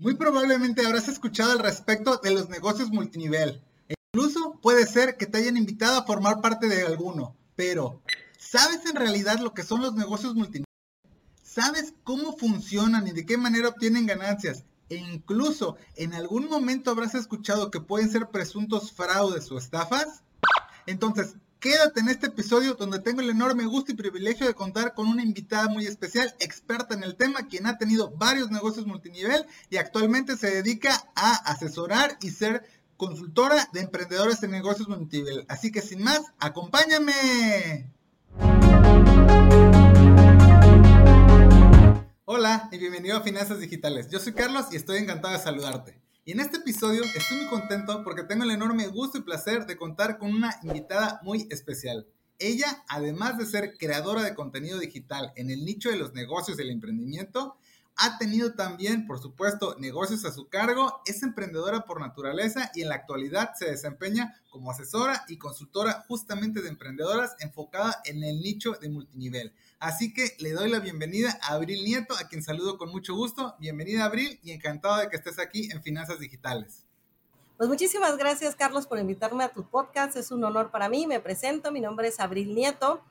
[0.00, 3.62] Muy probablemente habrás escuchado al respecto de los negocios multinivel.
[3.86, 7.36] Incluso puede ser que te hayan invitado a formar parte de alguno.
[7.54, 8.00] Pero,
[8.38, 10.64] ¿sabes en realidad lo que son los negocios multinivel?
[11.42, 14.64] ¿Sabes cómo funcionan y de qué manera obtienen ganancias?
[14.88, 20.22] E incluso, ¿en algún momento habrás escuchado que pueden ser presuntos fraudes o estafas?
[20.86, 25.06] Entonces, Quédate en este episodio donde tengo el enorme gusto y privilegio de contar con
[25.06, 29.76] una invitada muy especial, experta en el tema, quien ha tenido varios negocios multinivel y
[29.76, 32.64] actualmente se dedica a asesorar y ser
[32.96, 35.44] consultora de emprendedores en negocios multinivel.
[35.48, 37.92] Así que sin más, acompáñame.
[42.24, 44.08] Hola y bienvenido a Finanzas Digitales.
[44.08, 46.00] Yo soy Carlos y estoy encantado de saludarte.
[46.30, 49.76] Y en este episodio estoy muy contento porque tengo el enorme gusto y placer de
[49.76, 52.06] contar con una invitada muy especial.
[52.38, 56.62] Ella, además de ser creadora de contenido digital en el nicho de los negocios y
[56.62, 57.56] el emprendimiento,
[57.96, 62.88] ha tenido también, por supuesto, negocios a su cargo, es emprendedora por naturaleza y en
[62.88, 68.72] la actualidad se desempeña como asesora y consultora justamente de emprendedoras enfocada en el nicho
[68.72, 69.52] de multinivel.
[69.78, 73.54] Así que le doy la bienvenida a Abril Nieto, a quien saludo con mucho gusto.
[73.58, 76.86] Bienvenida Abril y encantado de que estés aquí en Finanzas Digitales.
[77.60, 80.16] Pues muchísimas gracias Carlos por invitarme a tu podcast.
[80.16, 81.06] Es un honor para mí.
[81.06, 81.70] Me presento.
[81.70, 83.02] Mi nombre es Abril Nieto.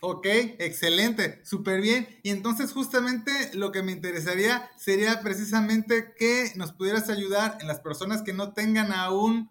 [0.00, 0.26] Ok,
[0.58, 2.08] excelente, súper bien.
[2.22, 7.80] Y entonces justamente lo que me interesaría sería precisamente que nos pudieras ayudar en las
[7.80, 9.50] personas que no tengan aún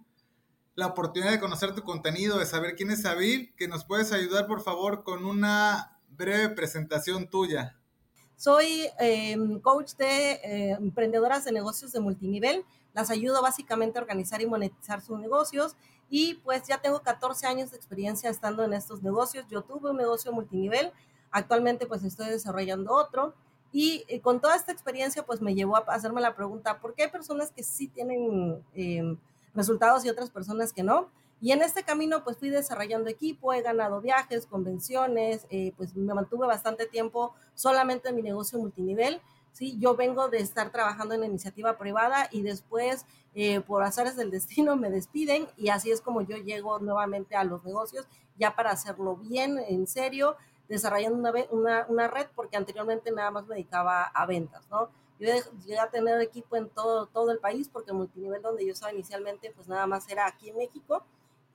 [0.76, 4.48] la oportunidad de conocer tu contenido, de saber quién es Abril, que nos puedes ayudar
[4.48, 7.76] por favor con una breve presentación tuya.
[8.38, 12.64] Soy em, coach de eh, emprendedoras de negocios de multinivel.
[12.94, 15.76] Las ayudo básicamente a organizar y monetizar sus negocios.
[16.10, 19.46] Y pues ya tengo 14 años de experiencia estando en estos negocios.
[19.50, 20.92] Yo tuve un negocio multinivel.
[21.32, 23.34] Actualmente pues estoy desarrollando otro.
[23.72, 27.04] Y eh, con toda esta experiencia pues me llevó a hacerme la pregunta, ¿por qué
[27.04, 29.18] hay personas que sí tienen em,
[29.54, 31.10] resultados y otras personas que no?
[31.42, 36.14] Y en este camino pues fui desarrollando equipo, he ganado viajes, convenciones, eh, pues me
[36.14, 39.22] mantuve bastante tiempo solamente en mi negocio multinivel.
[39.58, 44.16] Sí, yo vengo de estar trabajando en la iniciativa privada y después eh, por azares
[44.16, 48.06] del destino me despiden y así es como yo llego nuevamente a los negocios
[48.38, 50.38] ya para hacerlo bien, en serio,
[50.70, 54.92] desarrollando una, una, una red porque anteriormente nada más me dedicaba a ventas, ¿no?
[55.18, 55.34] Yo
[55.66, 58.94] llegué a tener equipo en todo, todo el país porque el multinivel donde yo estaba
[58.94, 61.04] inicialmente pues nada más era aquí en México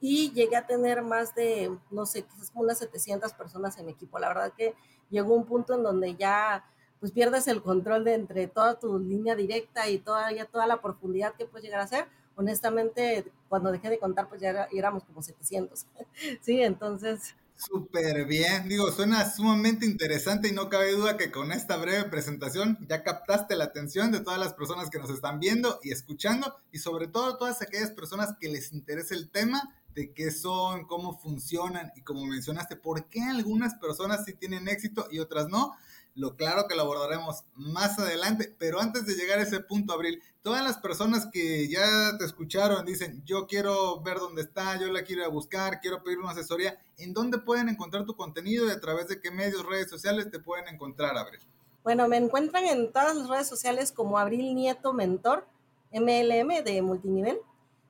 [0.01, 4.19] y llegué a tener más de, no sé, quizás unas 700 personas en equipo.
[4.19, 4.75] La verdad que
[5.09, 6.65] llegó un punto en donde ya
[7.03, 11.35] pues pierdes el control de entre toda tu línea directa y toda, toda la profundidad
[11.35, 12.07] que puedes llegar a hacer.
[12.37, 15.85] Honestamente, cuando dejé de contar, pues ya éramos como 700.
[16.43, 17.35] sí, entonces...
[17.57, 22.79] Súper bien, digo, suena sumamente interesante y no cabe duda que con esta breve presentación
[22.89, 26.79] ya captaste la atención de todas las personas que nos están viendo y escuchando y
[26.79, 31.91] sobre todo todas aquellas personas que les interesa el tema de qué son, cómo funcionan
[31.97, 35.75] y como mencionaste, por qué algunas personas sí tienen éxito y otras no.
[36.15, 40.23] Lo claro que lo abordaremos más adelante, pero antes de llegar a ese punto, Abril,
[40.43, 45.05] todas las personas que ya te escucharon dicen, yo quiero ver dónde está, yo la
[45.05, 49.09] quiero buscar, quiero pedir una asesoría, ¿en dónde pueden encontrar tu contenido y a través
[49.09, 51.41] de qué medios, redes sociales te pueden encontrar, Abril?
[51.83, 55.47] Bueno, me encuentran en todas las redes sociales como Abril Nieto Mentor,
[55.93, 57.39] MLM de multinivel.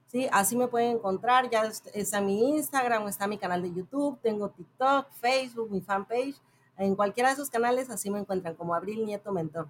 [0.06, 0.28] ¿sí?
[0.31, 5.11] Así me pueden encontrar, ya está mi Instagram, está mi canal de YouTube, tengo TikTok,
[5.21, 6.37] Facebook, mi fanpage.
[6.82, 9.69] En cualquiera de esos canales así me encuentran como Abril Nieto Mentor.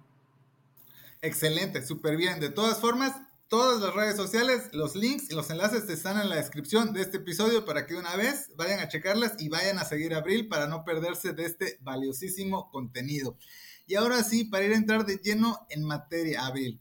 [1.21, 2.41] Excelente, súper bien.
[2.41, 3.13] De todas formas,
[3.49, 7.19] todas las redes sociales, los links y los enlaces están en la descripción de este
[7.19, 10.85] episodio para que una vez vayan a checarlas y vayan a seguir Abril para no
[10.85, 13.37] perderse de este valiosísimo contenido.
[13.87, 16.81] Y ahora sí, para ir a entrar de lleno en materia, Abril.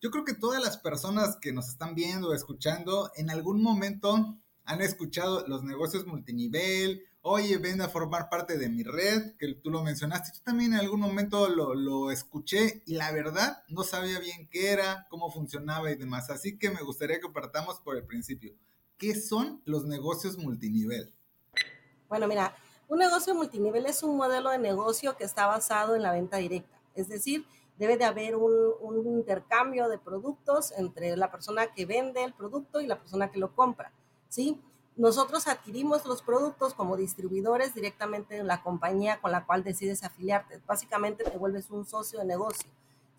[0.00, 4.38] Yo creo que todas las personas que nos están viendo o escuchando en algún momento
[4.64, 9.70] han escuchado los negocios multinivel, oye, ven a formar parte de mi red, que tú
[9.70, 14.20] lo mencionaste, yo también en algún momento lo, lo, escuché y la verdad no sabía
[14.20, 16.30] bien qué era, cómo funcionaba y demás.
[16.30, 18.54] Así que me gustaría que partamos por el principio.
[18.96, 21.12] ¿Qué son los negocios multinivel?
[22.08, 22.56] Bueno, mira,
[22.86, 26.80] un negocio multinivel es un modelo de negocio que está basado en la venta directa,
[26.94, 27.44] es decir,
[27.76, 32.86] debe de haber un, intercambio de productos entre la persona que vende el producto y
[32.86, 33.92] la persona que lo compra,
[34.28, 34.60] ¿sí?
[34.96, 40.60] Nosotros adquirimos los productos como distribuidores directamente en la compañía con la cual decides afiliarte.
[40.66, 42.70] Básicamente te vuelves un socio de negocio,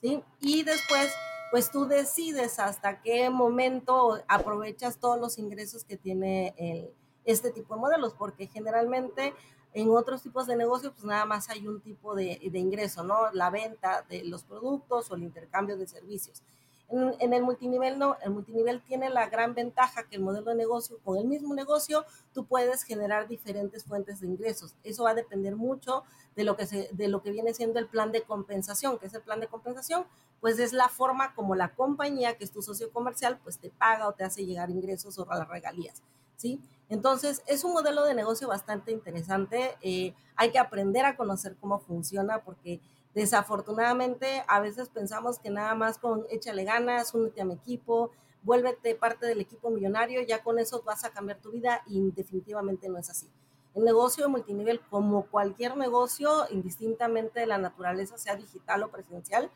[0.02, 0.24] ¿sí?
[0.42, 1.14] Y después,
[1.52, 6.92] pues tú decides hasta qué momento aprovechas todos los ingresos que tiene el,
[7.28, 9.36] este tipo de modelos, porque generalmente
[9.74, 13.32] en otros tipos de negocios, pues nada más hay un tipo de, ingreso, ¿no?
[13.34, 16.42] La venta de los productos o el intercambio de servicios.
[16.90, 21.00] En, el multinivel no, el multinivel tiene la gran ventaja que el modelo de negocio,
[21.04, 24.76] con el mismo negocio, tú puedes generar diferentes fuentes de ingresos.
[24.84, 26.04] Eso va a depender mucho
[26.38, 29.14] de lo que, se, de lo que viene siendo el plan de compensación, que es
[29.14, 30.06] el plan de compensación,
[30.40, 34.08] pues es la forma como la compañía, que es tu socio comercial, pues te paga
[34.08, 36.02] o te hace llegar ingresos o las regalías,
[36.38, 36.62] ¿sí?
[36.90, 39.78] Entonces, es un modelo de negocio bastante interesante.
[39.82, 42.80] Eh, hay que aprender a conocer cómo funciona porque
[43.18, 48.12] Desafortunadamente, a veces pensamos que nada más con échale ganas, únete a mi equipo,
[48.44, 52.88] vuélvete parte del equipo millonario, ya con eso vas a cambiar tu vida y definitivamente
[52.90, 53.28] no es así.
[53.74, 59.50] El negocio de multinivel, como cualquier negocio, indistintamente de la naturaleza, sea digital o presencial,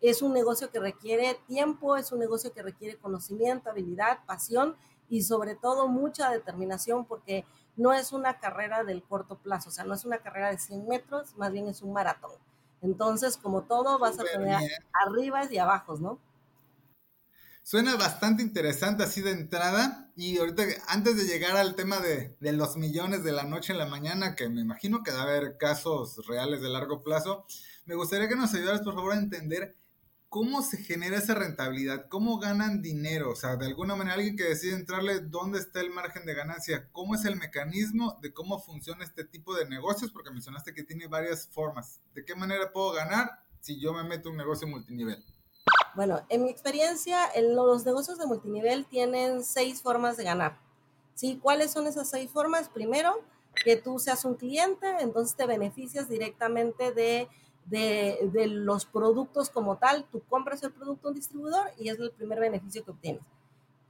[0.00, 4.74] es un negocio que requiere tiempo, es un negocio que requiere conocimiento, habilidad, pasión
[5.10, 7.44] y sobre todo mucha determinación porque
[7.76, 10.88] no es una carrera del corto plazo, o sea, no es una carrera de 100
[10.88, 12.32] metros, más bien es un maratón.
[12.82, 14.58] Entonces, como todo, vas a tener
[14.92, 16.18] arriba y abajo, ¿no?
[17.64, 20.10] Suena bastante interesante así de entrada.
[20.16, 23.78] Y ahorita, antes de llegar al tema de, de, los millones de la noche en
[23.78, 27.46] la mañana, que me imagino que va a haber casos reales de largo plazo,
[27.84, 29.76] me gustaría que nos ayudaras, por favor, a entender
[30.32, 32.06] ¿cómo se genera esa rentabilidad?
[32.08, 33.32] ¿Cómo ganan dinero?
[33.32, 36.88] O sea, de alguna manera alguien que decide entrarle, ¿dónde está el margen de ganancia?
[36.90, 40.10] ¿Cómo es el mecanismo de cómo funciona este tipo de negocios?
[40.10, 42.00] Porque mencionaste que tiene varias formas.
[42.14, 45.22] ¿De qué manera puedo ganar si yo me meto en un negocio multinivel?
[45.94, 50.58] Bueno, en mi experiencia, los negocios de multinivel tienen seis formas de ganar.
[51.14, 51.38] ¿Sí?
[51.42, 52.70] ¿Cuáles son esas seis formas?
[52.70, 53.22] Primero,
[53.62, 57.28] que tú seas un cliente, entonces te beneficias directamente de
[57.66, 61.98] de, de, los productos como tal, tú compras el producto a un distribuidor y es
[61.98, 63.22] el primer beneficio que obtienes.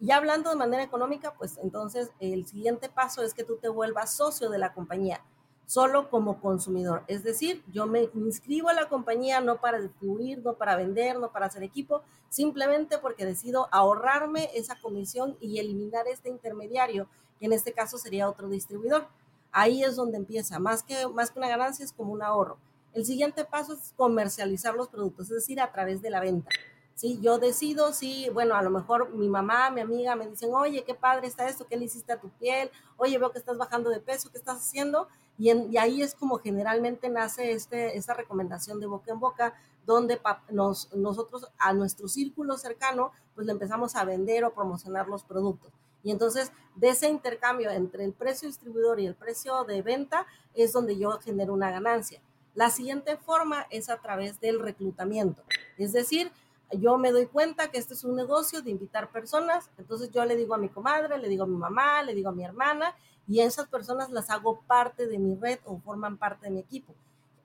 [0.03, 4.13] Y hablando de manera económica, pues entonces el siguiente paso es que tú te vuelvas
[4.13, 5.25] socio de la compañía,
[5.65, 7.05] solo como consumidor.
[7.07, 11.31] Es decir, yo me inscribo a la compañía no para distribuir, no para vender, no
[11.31, 17.07] para hacer equipo, simplemente porque decido ahorrarme esa comisión y eliminar este intermediario,
[17.39, 19.07] que en este caso sería otro distribuidor.
[19.53, 22.59] Ahí es donde empieza, más que, más que una ganancia es como un ahorro.
[22.95, 26.51] El siguiente paso es comercializar los productos, es decir, a través de la venta.
[26.95, 27.19] ¿sí?
[27.23, 30.95] Yo decido si, bueno, a lo mejor mi mamá, mi amiga me dicen, oye, qué
[30.95, 34.01] padre está esto, qué le hiciste a tu piel, oye, veo que estás bajando de
[34.01, 35.09] peso, ¿qué estás haciendo?
[35.39, 39.55] Y, y ahí es como generalmente nace este, esta recomendación de boca en boca,
[39.87, 45.25] donde nos, nosotros a nuestro círculo cercano, pues le empezamos a vender o promocionar los
[45.25, 45.73] productos.
[46.05, 50.73] Y entonces, de ese intercambio entre el precio distribuidor y el precio de venta, es
[50.73, 52.21] donde yo genero una ganancia.
[52.55, 55.43] La siguiente forma es a través del reclutamiento.
[55.79, 56.31] Es decir,
[56.73, 60.37] yo me doy cuenta que este es un negocio de invitar personas, entonces yo le
[60.37, 62.95] digo a mi comadre, le digo a mi mamá, le digo a mi hermana,
[63.27, 66.95] y esas personas las hago parte de mi red o forman parte de mi equipo.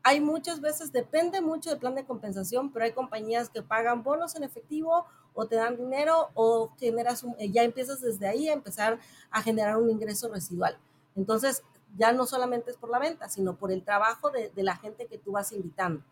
[0.04, 4.36] Hay muchas veces, depende mucho del plan de compensación, pero hay compañías que pagan bonos
[4.36, 9.00] en efectivo o te dan dinero o generas ya empiezas desde ahí a empezar
[9.30, 10.78] a generar un ingreso residual.
[11.16, 11.62] Entonces,
[11.96, 15.18] ya no solamente es por la venta, sino por el trabajo de, la gente que
[15.18, 16.04] tú vas invitando.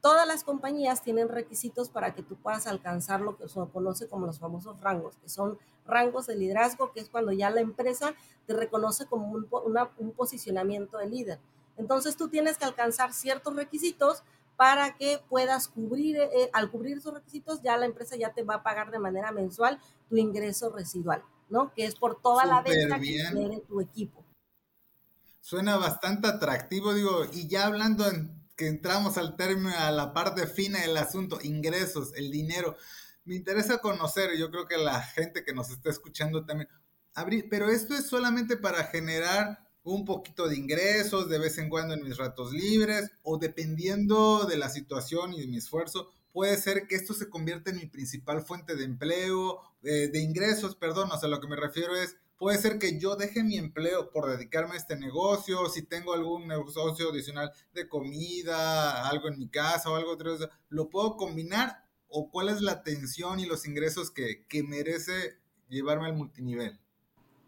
[0.00, 4.26] Todas las compañías tienen requisitos para que tú puedas alcanzar lo que se conoce como
[4.26, 8.14] los famosos rangos, que son rangos de liderazgo, que es cuando ya la empresa
[8.46, 9.48] te reconoce como un,
[9.98, 11.40] un posicionamiento de líder.
[11.76, 14.22] Entonces tú tienes que alcanzar ciertos requisitos
[14.56, 18.56] para que puedas cubrir, eh, al cubrir esos requisitos, ya la empresa ya te va
[18.56, 19.78] a pagar de manera mensual
[20.08, 21.72] tu ingreso residual, ¿no?
[21.74, 24.25] Que es por toda la venta que tiene tu equipo
[25.46, 30.44] suena bastante atractivo, digo, y ya hablando en que entramos al término, a la parte
[30.48, 32.76] fina del asunto, ingresos, el dinero,
[33.24, 36.68] me interesa conocer, yo creo que la gente que nos está escuchando también,
[37.14, 41.94] abrir, pero esto es solamente para generar un poquito de ingresos de vez en cuando
[41.94, 46.88] en mis ratos libres o dependiendo de la situación y de mi esfuerzo, puede ser
[46.88, 51.20] que esto se convierta en mi principal fuente de empleo, eh, de ingresos, perdón, o
[51.20, 54.74] sea, lo que me refiero es Puede ser que yo deje mi empleo por dedicarme
[54.74, 59.96] a este negocio, si tengo algún negocio adicional de comida, algo en mi casa o
[59.96, 60.36] algo otro,
[60.68, 61.84] ¿lo puedo combinar?
[62.08, 65.38] ¿O cuál es la atención y los ingresos que, que merece
[65.68, 66.78] llevarme al multinivel?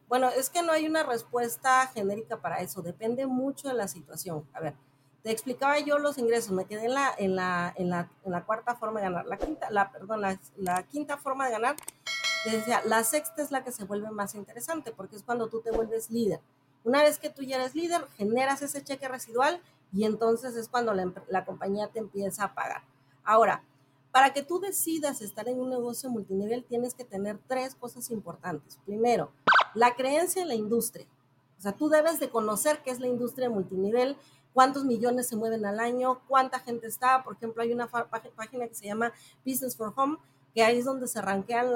[0.09, 4.49] Bueno, es que no hay una respuesta genérica para eso, depende mucho de la situación.
[4.55, 4.75] A ver,
[5.23, 8.47] te explicaba yo los ingresos, me quedé en la, en la, en la, en la
[8.47, 9.27] cuarta forma de ganar.
[9.27, 11.77] La quinta, la, perdón, la, la quinta forma de ganar
[12.45, 15.71] decía, la sexta es la que se vuelve más interesante porque es cuando tú te
[15.71, 16.41] vuelves líder.
[16.85, 19.61] Una vez que tú ya eres líder, generas ese cheque residual
[19.93, 22.83] y entonces es cuando la, la compañía te empieza a pagar.
[23.25, 23.63] Ahora,
[24.13, 28.79] para que tú decidas estar en un negocio multinivel, tienes que tener tres cosas importantes.
[28.87, 29.31] Primero,
[29.75, 31.07] la creencia en la industria.
[31.59, 34.17] O sea, tú debes de conocer qué es la industria multinivel,
[34.55, 37.23] cuántos millones se mueven al año, cuánta gente está.
[37.23, 39.13] Por ejemplo, hay una página que se llama
[39.45, 40.19] Business for Home,
[40.59, 41.69] que ahí es donde se rankean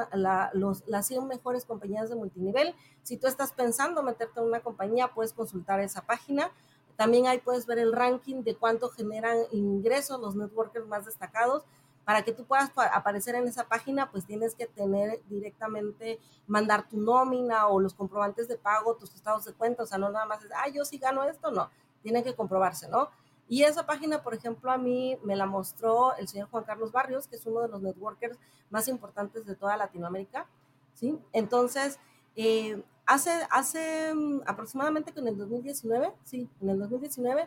[0.54, 2.74] los, las 100 mejores compañías de multinivel.
[3.04, 6.50] Si tú estás pensando meterte en una compañía, puedes consultar esa página.
[6.96, 11.62] También ahí puedes ver el ranking de cuánto generan ingresos los networkers más destacados.
[12.04, 17.00] Para que tú puedas aparecer en esa página, pues tienes que tener directamente, mandar tu
[17.00, 19.84] nómina o los comprobantes de pago, tus estados de cuenta.
[19.84, 21.70] O sea, no nada más es, ah, yo sí gano esto, no.
[22.02, 23.10] Tiene que comprobarse, ¿no?
[23.52, 27.28] Y esa página, por ejemplo, a mí me la mostró el señor Juan Carlos Barrios,
[27.28, 28.38] que es uno de los networkers
[28.70, 30.46] más importantes de toda Latinoamérica,
[30.94, 31.18] ¿sí?
[31.34, 31.98] Entonces,
[32.34, 37.46] eh, hace, hace mm, aproximadamente en el 2019, sí, en el 2019,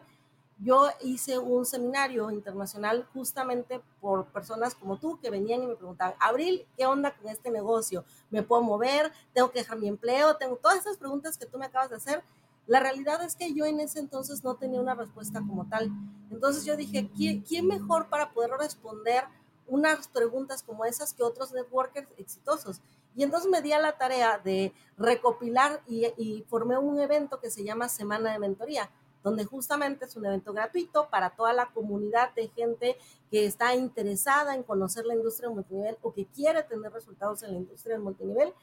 [0.59, 6.13] yo hice un seminario internacional justamente por personas como tú que venían y me preguntaban,
[6.19, 8.05] Abril, ¿qué onda con este negocio?
[8.29, 9.11] ¿Me puedo mover?
[9.33, 10.37] ¿Tengo que dejar mi empleo?
[10.37, 12.23] Tengo todas esas preguntas que tú me acabas de hacer
[12.67, 15.91] la realidad es que yo en ese entonces no tenía una respuesta como tal.
[16.31, 19.23] Entonces yo dije, ¿quién, mejor para poder responder
[19.67, 22.81] unas preguntas como esas que otros networkers exitosos?
[23.15, 27.63] Y entonces me di a la tarea de recopilar y, formé un evento que se
[27.63, 28.89] llama Semana de Mentoría,
[29.23, 32.97] donde justamente es un evento gratuito para toda la comunidad de gente
[33.29, 37.57] que está interesada en conocer la industria multinivel o que quiere tener resultados en la
[37.59, 38.53] industria del multinivel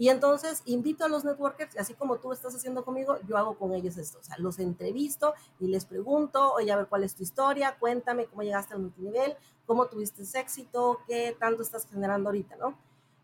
[0.00, 3.74] y entonces invito a los networkers, así como tú estás haciendo conmigo, yo hago con
[3.74, 4.18] ellos esto.
[4.18, 8.24] O sea, los entrevisto y les pregunto, oye, a ver cuál es tu historia, cuéntame
[8.24, 12.78] cómo llegaste al multinivel, cómo tuviste éxito, qué tanto estás generando ahorita, ¿no?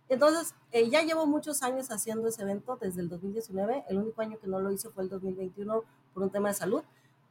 [0.08, 3.84] Entonces, eh, ya llevo muchos años haciendo ese evento desde el 2019.
[3.88, 5.82] El único año que no lo hice fue el 2021
[6.12, 6.82] por un tema de salud.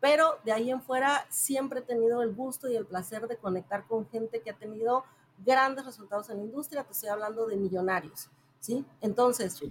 [0.01, 3.87] Pero de ahí en fuera siempre he tenido el gusto y el placer de conectar
[3.87, 5.05] con gente que ha tenido
[5.45, 6.83] grandes resultados en la industria.
[6.83, 8.29] Te estoy hablando de millonarios
[8.65, 8.83] ¿sí?
[9.01, 9.61] Entonces,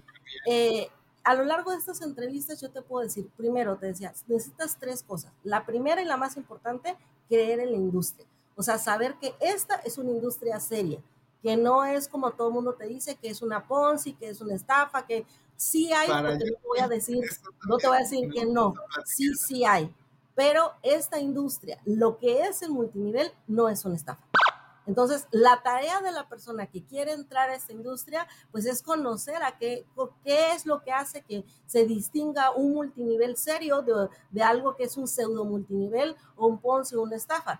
[0.47, 0.89] eh,
[1.23, 5.03] a lo largo de estas entrevistas yo te puedo decir, primero te decía, necesitas tres
[5.03, 5.33] cosas.
[5.43, 6.95] La primera y la más importante,
[7.27, 8.25] creer en la industria.
[8.55, 11.01] O sea, saber que esta es una industria seria,
[11.43, 14.39] que no es como todo el mundo te dice, que es una Ponzi, que es
[14.39, 15.25] una estafa, que
[15.57, 17.21] sí hay, no te voy a decir,
[17.67, 18.73] no te voy a decir que no,
[19.03, 19.93] sí, sí hay.
[20.35, 24.23] Pero esta industria, lo que es el multinivel, no es una estafa.
[24.87, 29.41] Entonces, la tarea de la persona que quiere entrar a esta industria, pues es conocer
[29.43, 29.85] a qué,
[30.23, 33.83] qué es lo que hace que se distinga un multinivel serio
[34.31, 37.59] de, algo que es un pseudo multinivel o un ponce o una estafa.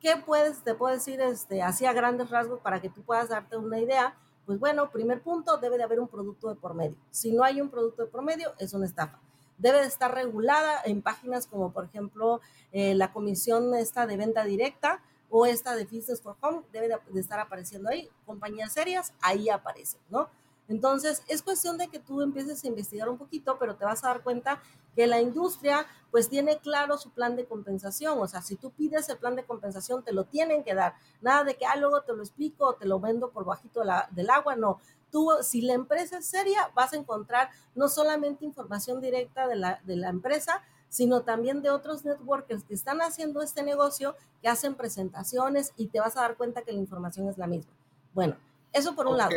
[0.00, 3.56] ¿Qué puedes, te puedo decir este, así a grandes rasgos para que tú puedas darte
[3.56, 4.16] una idea?
[4.46, 6.96] Pues bueno, primer punto, debe de haber un producto de por medio.
[7.10, 9.20] Si no hay un producto de por medio, es una estafa
[9.60, 12.40] debe de estar regulada en páginas como por ejemplo
[12.72, 17.20] eh, la comisión esta de venta directa o esta de Business for Home debe de,
[17.20, 18.10] estar apareciendo ahí.
[18.26, 20.28] Compañías serias, ahí aparecen, ¿no?
[20.68, 24.08] Entonces, es cuestión de que tú empieces a investigar un poquito, pero te vas a
[24.08, 24.62] dar cuenta
[24.94, 28.18] que la industria pues tiene claro su plan de compensación.
[28.20, 30.94] O sea, si tú pides el plan de compensación, te lo tienen que dar.
[31.20, 33.82] Nada de que, ah, luego te lo explico o te lo vendo por bajito
[34.12, 34.80] del agua, no.
[35.10, 39.80] Tú, si la empresa es seria, vas a encontrar no solamente información directa de la,
[39.82, 44.74] de la empresa, sino también de otros networkers que están haciendo este negocio, que hacen
[44.74, 47.72] presentaciones y te vas a dar cuenta que la información es la misma.
[48.12, 48.36] Bueno,
[48.72, 49.30] eso por un lado.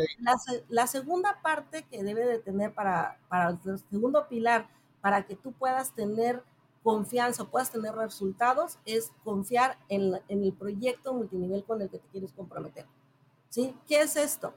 [0.67, 4.67] La, segunda parte que debe de tener para, para el segundo pilar,
[4.99, 6.43] para que tú puedas tener
[6.81, 12.07] confianza, puedas tener resultados, es confiar en, en, el proyecto multinivel con el que te
[12.07, 12.87] quieres comprometer.
[13.49, 13.77] ¿Sí?
[13.87, 14.55] ¿Qué es esto?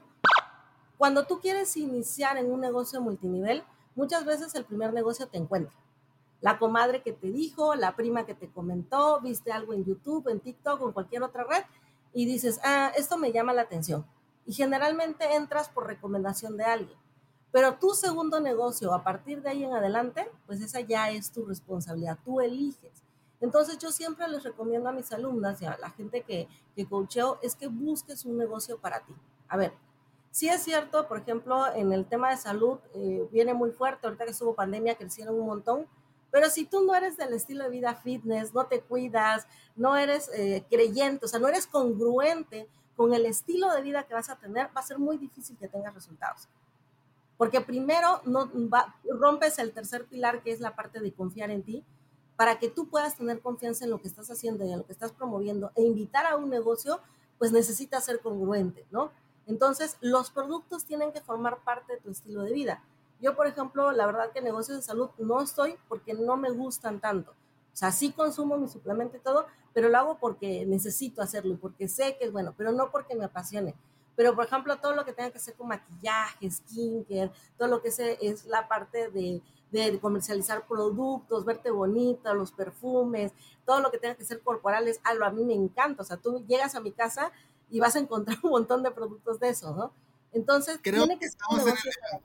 [0.97, 3.63] Cuando tú quieres iniciar en un negocio multinivel,
[3.95, 5.71] muchas veces el primer negocio te encuentra
[6.41, 10.39] la comadre que te dijo, la prima que te comentó, viste algo en YouTube, en
[10.39, 11.63] TikTok en cualquier otra red
[12.13, 14.05] y dices, ah, esto me llama la atención.
[14.45, 16.97] Y generalmente entras por recomendación de alguien.
[17.51, 21.45] Pero tu segundo negocio, a partir de ahí en adelante, pues esa ya es tu
[21.45, 23.03] responsabilidad, tú eliges.
[23.39, 27.39] Entonces yo siempre les recomiendo a mis alumnas y a la gente que, que coacheo
[27.41, 29.13] es que busques un negocio para ti.
[29.47, 29.73] A ver,
[30.31, 34.25] sí es cierto, por ejemplo, en el tema de salud eh, viene muy fuerte, ahorita
[34.25, 35.87] que estuvo pandemia crecieron un montón,
[36.31, 40.29] pero si tú no eres del estilo de vida fitness, no te cuidas, no eres
[40.33, 44.37] eh, creyente, o sea, no eres congruente con el estilo de vida que vas a
[44.37, 46.47] tener, va a ser muy difícil que tengas resultados.
[47.37, 48.51] Porque primero no,
[49.05, 51.85] rompes el tercer pilar, que es la parte de confiar en ti,
[52.35, 54.93] para que tú puedas tener confianza en lo que estás haciendo y en lo que
[54.93, 56.99] estás promoviendo e invitar a un negocio,
[57.37, 59.11] pues necesitas ser congruente, ¿no?
[59.45, 62.83] Entonces, los productos tienen que formar parte de tu estilo de vida.
[63.21, 66.99] Yo, por ejemplo, la verdad que negocios de salud no estoy porque no me gustan
[66.99, 67.31] tanto.
[67.31, 71.87] O sea, sí consumo mi suplemento y todo, pero lo hago porque necesito hacerlo porque
[71.87, 73.75] sé que es bueno, pero no porque me apasione.
[74.15, 77.91] Pero, por ejemplo, todo lo que tenga que hacer con maquillaje, skincare, todo lo que
[77.91, 83.31] sé es la parte de, de comercializar productos, verte bonita, los perfumes,
[83.63, 86.01] todo lo que tenga que ser corporales, algo a mí me encanta.
[86.01, 87.31] O sea, tú llegas a mi casa
[87.69, 89.91] y vas a encontrar un montón de productos de eso, ¿no?
[90.33, 91.75] Entonces, creo que, estamos en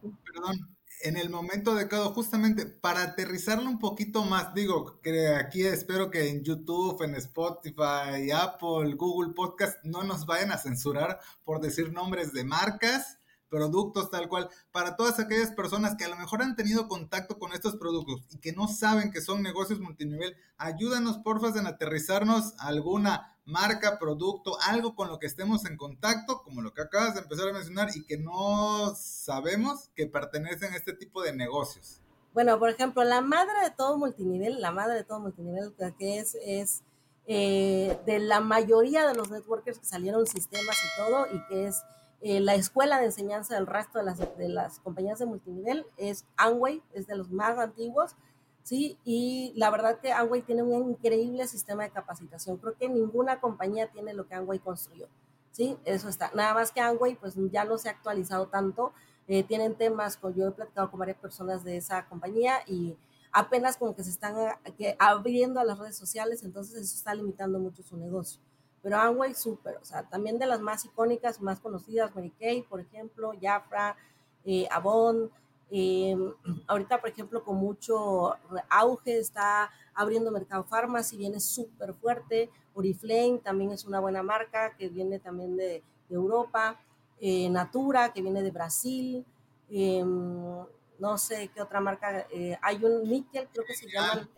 [0.02, 0.68] el, perdón,
[1.02, 4.54] en el momento adecuado, justamente para aterrizarlo un poquito más.
[4.54, 10.52] Digo, que aquí espero que en YouTube, en Spotify, Apple, Google Podcast no nos vayan
[10.52, 13.18] a censurar por decir nombres de marcas
[13.52, 17.52] productos tal cual, para todas aquellas personas que a lo mejor han tenido contacto con
[17.52, 23.31] estos productos y que no saben que son negocios multinivel, ayúdanos porfas en aterrizarnos alguna
[23.44, 27.48] marca, producto, algo con lo que estemos en contacto, como lo que acabas de empezar
[27.48, 32.00] a mencionar y que no sabemos que pertenecen a este tipo de negocios.
[32.32, 36.36] Bueno, por ejemplo, la madre de todo multinivel, la madre de todo multinivel, que es,
[36.42, 36.82] es
[37.26, 41.82] eh, de la mayoría de los networkers que salieron sistemas y todo, y que es
[42.22, 46.24] eh, la escuela de enseñanza del resto de las, de las compañías de multinivel es
[46.36, 48.14] Amway, es de los más antiguos,
[48.62, 48.98] ¿sí?
[49.04, 52.56] Y la verdad que Amway tiene un increíble sistema de capacitación.
[52.58, 55.08] Creo que ninguna compañía tiene lo que Amway construyó,
[55.50, 55.76] ¿sí?
[55.84, 56.30] Eso está.
[56.34, 58.92] Nada más que Amway, pues ya no se ha actualizado tanto.
[59.28, 62.96] Eh, tienen temas, con, yo he platicado con varias personas de esa compañía y
[63.32, 64.34] apenas como que se están
[64.78, 68.40] eh, abriendo a las redes sociales, entonces eso está limitando mucho su negocio
[68.82, 72.80] pero Amway súper, o sea, también de las más icónicas, más conocidas, Mary Kay, por
[72.80, 73.96] ejemplo, Jafra,
[74.44, 75.30] eh, Avon,
[75.74, 76.32] em,
[76.66, 78.36] ahorita, por ejemplo, con mucho
[78.68, 84.88] auge está abriendo Mercado Farmacy, viene súper fuerte, Oriflame también es una buena marca que
[84.88, 86.78] viene también de, Europa,
[87.20, 89.24] eh, Natura que viene de Brasil,
[89.70, 90.62] em,
[90.98, 94.28] no sé qué otra marca, eh, hay un níquel, creo que se llama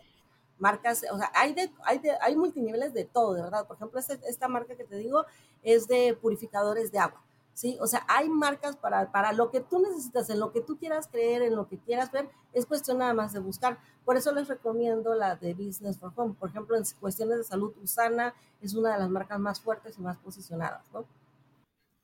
[0.57, 3.67] marcas, o sea, hay, de, hay, de, hay multiniveles de todo, de verdad.
[3.67, 5.25] Por ejemplo, este, esta marca que te digo
[5.63, 7.21] es de purificadores de agua,
[7.55, 7.77] ¿sí?
[7.81, 11.07] O sea, hay marcas para, para lo que tú necesitas, en lo que tú quieras
[11.07, 13.79] creer, en lo que quieras ver, es cuestión nada más de buscar.
[14.03, 16.35] Por eso les recomiendo la de Business for Home.
[16.39, 20.01] Por ejemplo, en cuestiones de salud, Usana es una de las marcas más fuertes y
[20.01, 21.05] más posicionadas, ¿no?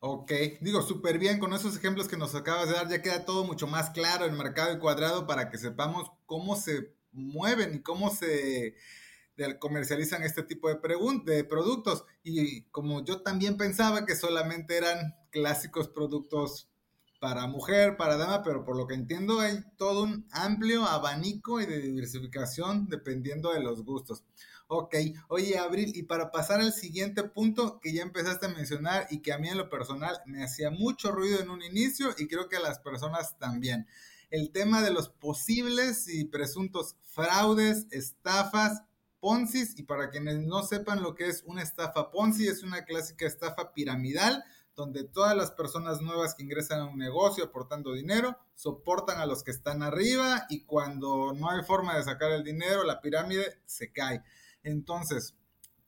[0.03, 0.31] Ok,
[0.62, 3.67] digo, súper bien, con esos ejemplos que nos acabas de dar, ya queda todo mucho
[3.67, 8.76] más claro, el mercado y cuadrado, para que sepamos cómo se mueven y cómo se
[9.60, 10.78] comercializan este tipo de,
[11.26, 12.06] de productos.
[12.24, 16.70] Y como yo también pensaba que solamente eran clásicos productos
[17.20, 21.67] para mujer, para dama, pero por lo que entiendo hay todo un amplio abanico y
[21.67, 24.24] de diversificación dependiendo de los gustos.
[24.67, 24.96] Ok,
[25.28, 29.34] oye Abril, y para pasar al siguiente punto que ya empezaste a mencionar y que
[29.34, 32.56] a mí en lo personal me hacía mucho ruido en un inicio y creo que
[32.56, 33.86] a las personas también
[34.32, 38.82] el tema de los posibles y presuntos fraudes, estafas,
[39.21, 43.25] Ponzi, y para quienes no sepan lo que es una estafa Ponzi, es una clásica
[43.25, 44.43] estafa piramidal
[44.75, 49.43] donde todas las personas nuevas que ingresan a un negocio aportando dinero soportan a los
[49.43, 53.91] que están arriba y cuando no hay forma de sacar el dinero, la pirámide se
[53.91, 54.23] cae.
[54.63, 55.36] Entonces,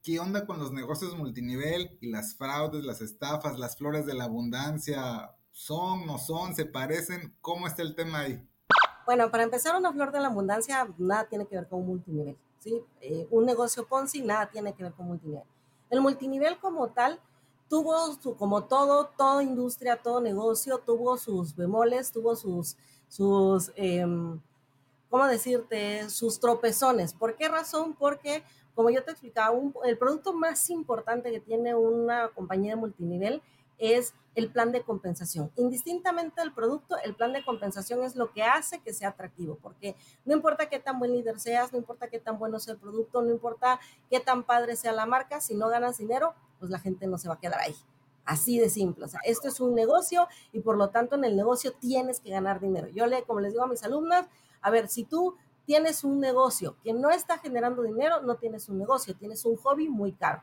[0.03, 4.25] ¿qué onda con los negocios multinivel y las fraudes, las estafas, las flores de la
[4.25, 5.31] abundancia?
[5.51, 7.35] ¿Son, no son, se parecen?
[7.41, 8.47] ¿Cómo está el tema ahí?
[9.05, 12.37] Bueno, para empezar, una flor de la abundancia nada tiene que ver con un multinivel,
[13.01, 15.43] Eh, un negocio Ponzi nada tiene que ver con multinivel.
[15.89, 17.19] El multinivel como tal
[17.69, 24.39] tuvo, su, como todo, toda industria, todo negocio, tuvo sus bemoles, tuvo sus, sus em,
[25.09, 26.09] ¿cómo decirte?
[26.09, 27.13] Sus tropezones.
[27.13, 27.95] ¿Por qué razón?
[27.95, 28.43] Porque,
[28.75, 33.41] como yo te explicaba, el producto más importante que tiene una compañía de multinivel
[33.77, 35.51] es el plan de compensación.
[35.55, 39.95] Indistintamente del producto, el plan de compensación es lo que hace que sea atractivo, porque
[40.25, 43.21] no importa qué tan buen líder seas, no importa qué tan bueno sea el producto,
[43.21, 47.07] no importa qué tan padre sea la marca, si no ganas dinero, pues la gente
[47.07, 47.75] no se va a quedar ahí.
[48.25, 49.05] Así de simple.
[49.05, 52.29] O sea, esto es un negocio y por lo tanto en el negocio tienes que
[52.29, 52.87] ganar dinero.
[52.87, 54.27] Yo le, como les digo a mis alumnas,
[54.61, 58.77] a ver, si tú tienes un negocio que no está generando dinero, no tienes un
[58.79, 60.41] negocio, tienes un hobby muy caro,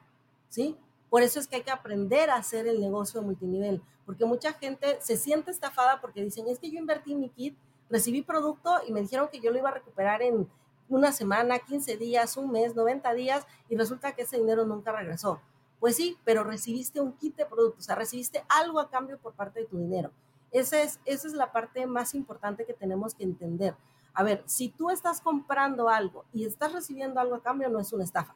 [0.49, 0.77] ¿sí?
[1.11, 4.99] Por eso es que hay que aprender a hacer el negocio multinivel, porque mucha gente
[5.01, 7.59] se siente estafada porque dicen, es que yo invertí mi kit,
[7.91, 10.49] recibí producto y me dijeron que yo lo iba a recuperar en
[10.89, 15.41] una semana, 15 días, un mes, 90 días, y resulta que ese dinero nunca regresó.
[15.81, 19.33] Pues sí, pero recibiste un kit de producto, o sea, recibiste algo a cambio por
[19.35, 20.11] parte de tu dinero.
[20.51, 23.75] Esa es, esa es la parte más importante que tenemos que entender.
[24.13, 27.93] A ver, si tú estás comprando algo y estás recibiendo algo a cambio, no es
[27.93, 28.35] una estafa,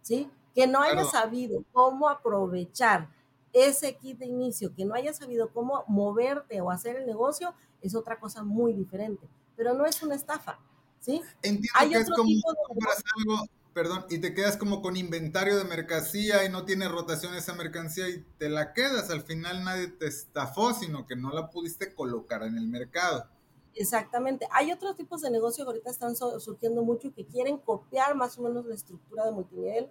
[0.00, 0.30] ¿sí?
[0.54, 3.08] Que no haya sabido cómo aprovechar
[3.52, 7.94] ese kit de inicio, que no haya sabido cómo moverte o hacer el negocio, es
[7.94, 10.58] otra cosa muy diferente, pero no es una estafa,
[11.00, 11.22] ¿sí?
[11.42, 12.30] Entiendo que es como
[12.68, 17.34] compras algo, perdón, y te quedas como con inventario de mercancía y no tiene rotación
[17.34, 21.50] esa mercancía y te la quedas, al final nadie te estafó, sino que no la
[21.50, 23.28] pudiste colocar en el mercado.
[23.74, 24.48] Exactamente.
[24.52, 28.38] Hay otros tipos de negocio que ahorita están surgiendo mucho y que quieren copiar más
[28.38, 29.88] o menos la estructura de multinivel,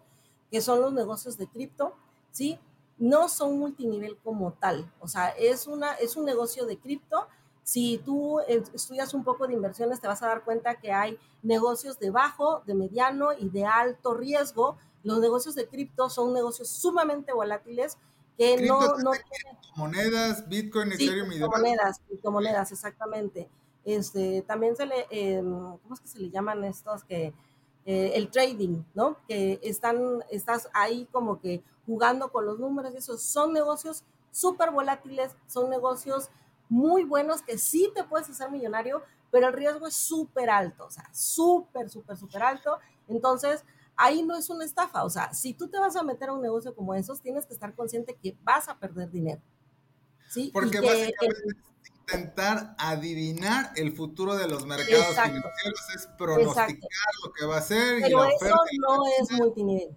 [0.51, 1.93] que son los negocios de cripto,
[2.31, 2.59] ¿sí?
[2.99, 4.91] no son multinivel como tal.
[4.99, 7.27] O sea, es, una, es un negocio de cripto.
[7.63, 11.17] Si tú eh, estudias un poco de inversiones, te vas a dar cuenta que hay
[11.41, 14.77] negocios de bajo, de mediano y de alto riesgo.
[15.03, 17.97] Los negocios de cripto son negocios sumamente volátiles
[18.37, 19.11] que no, no
[19.75, 23.49] monedas, Bitcoin, Ethereum y Monedas, criptomonedas, exactamente.
[23.83, 27.33] Este, también se le, em, ¿cómo es que se le llaman estos que
[27.85, 29.17] eh, el trading, ¿no?
[29.27, 35.35] Que están, estás ahí como que jugando con los números, esos son negocios súper volátiles,
[35.47, 36.29] son negocios
[36.69, 40.91] muy buenos que sí te puedes hacer millonario, pero el riesgo es súper alto, o
[40.91, 42.77] sea, súper, súper, súper alto.
[43.07, 43.65] Entonces,
[43.95, 46.41] ahí no es una estafa, o sea, si tú te vas a meter a un
[46.41, 49.41] negocio como esos, tienes que estar consciente que vas a perder dinero.
[50.29, 50.51] ¿sí?
[50.53, 51.57] Porque básicamente
[52.11, 58.01] intentar adivinar el futuro de los mercados financieros, es pronosticar lo que va a ser.
[58.01, 59.95] Pero eso no es multinivel.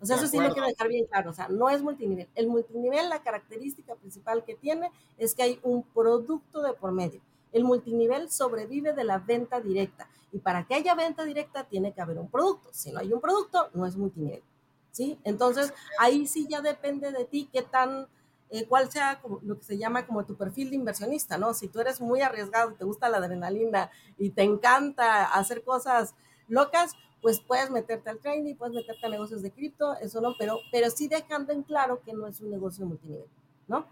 [0.00, 1.30] O sea, eso sí lo quiero dejar bien claro.
[1.30, 2.28] O sea, no es multinivel.
[2.34, 7.20] El multinivel, la característica principal que tiene es que hay un producto de por medio.
[7.52, 10.08] El multinivel sobrevive de la venta directa.
[10.32, 12.68] Y para que haya venta directa tiene que haber un producto.
[12.72, 14.42] Si no hay un producto, no es multinivel.
[14.90, 15.18] ¿Sí?
[15.24, 18.06] Entonces, ahí sí ya depende de ti qué tan
[18.50, 21.54] eh, cuál sea lo que se llama como tu perfil de inversionista, ¿no?
[21.54, 26.14] Si tú eres muy arriesgado, te gusta la adrenalina y te encanta hacer cosas
[26.48, 30.60] locas, pues puedes meterte al trading, puedes meterte a negocios de cripto, eso no, pero,
[30.70, 33.26] pero sí dejando en claro que no es un negocio multinivel,
[33.66, 33.88] ¿no?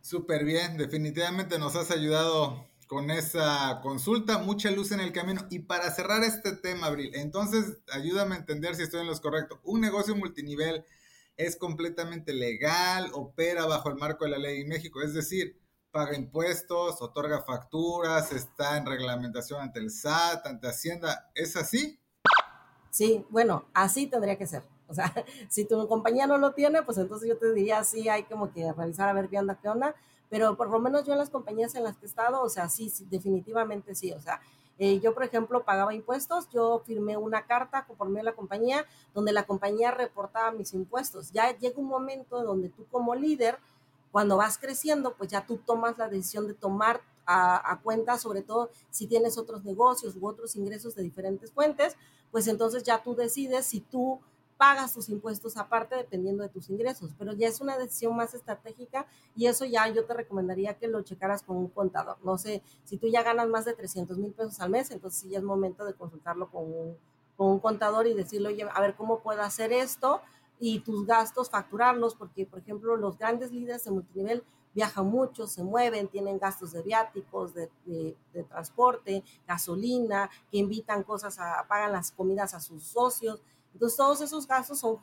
[0.00, 5.44] Súper bien, definitivamente nos has ayudado con esa consulta, mucha luz en el camino.
[5.50, 9.60] Y para cerrar este tema, Abril, entonces ayúdame a entender si estoy en lo correcto.
[9.64, 10.84] Un negocio multinivel
[11.36, 16.16] es completamente legal, opera bajo el marco de la ley en México, es decir, paga
[16.16, 21.98] impuestos, otorga facturas, está en reglamentación ante el SAT, ante Hacienda, ¿es así?
[22.90, 24.62] Sí, bueno, así tendría que ser.
[24.88, 25.12] O sea,
[25.48, 28.72] si tu compañía no lo tiene, pues entonces yo te diría, sí, hay como que
[28.72, 29.94] revisar a ver qué onda, qué onda,
[30.28, 32.68] pero por lo menos yo en las compañías en las que he estado, o sea,
[32.68, 34.40] sí, sí definitivamente sí, o sea,
[34.78, 38.84] eh, yo, por ejemplo, pagaba impuestos, yo firmé una carta conforme a la compañía
[39.14, 41.32] donde la compañía reportaba mis impuestos.
[41.32, 43.58] Ya llega un momento donde tú como líder,
[44.12, 48.42] cuando vas creciendo, pues ya tú tomas la decisión de tomar a, a, cuenta, sobre
[48.42, 51.96] todo si tienes otros negocios u otros ingresos de diferentes fuentes,
[52.30, 54.20] pues entonces ya tú decides si tú
[54.56, 59.06] pagas tus impuestos aparte dependiendo de tus ingresos, pero ya es una decisión más estratégica
[59.34, 62.16] y eso ya yo te recomendaría que lo checaras con un contador.
[62.24, 65.28] No sé, si tú ya ganas más de 300 mil pesos al mes, entonces sí
[65.28, 66.96] ya es momento de consultarlo con un,
[67.36, 70.20] con un contador y decirle, oye, a ver cómo puedo hacer esto
[70.58, 75.64] y tus gastos facturarlos, porque por ejemplo los grandes líderes de multinivel viajan mucho, se
[75.64, 81.92] mueven, tienen gastos de viáticos, de, de, de, transporte, gasolina, que invitan cosas a, pagan
[81.92, 83.40] las comidas a sus socios.
[83.76, 84.98] Entonces, todos esos gastos son,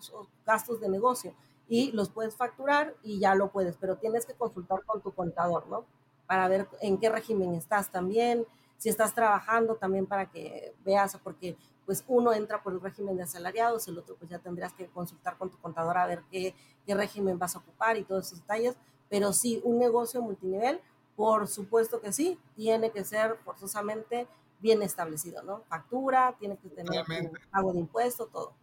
[0.48, 1.36] gastos de negocio
[1.70, 5.68] y los puedes facturar y ya lo puedes, pero tienes que consultar con tu contador,
[5.68, 5.86] ¿no?
[6.26, 11.56] Para ver en qué régimen estás también, si estás trabajando también para que veas, porque
[11.86, 15.38] pues uno entra por el régimen de asalariados, el otro pues ya tendrías que consultar
[15.38, 16.56] con tu contador a ver qué,
[16.88, 18.76] qué régimen vas a ocupar y todos esos detalles,
[19.08, 20.82] pero sí, un negocio multinivel,
[21.16, 24.28] por supuesto que sí, tiene que ser forzosamente
[24.64, 25.64] bien establecido, ¿no?
[25.70, 27.06] Factura, tiene que tener
[27.52, 28.56] pago de impuestos, todo.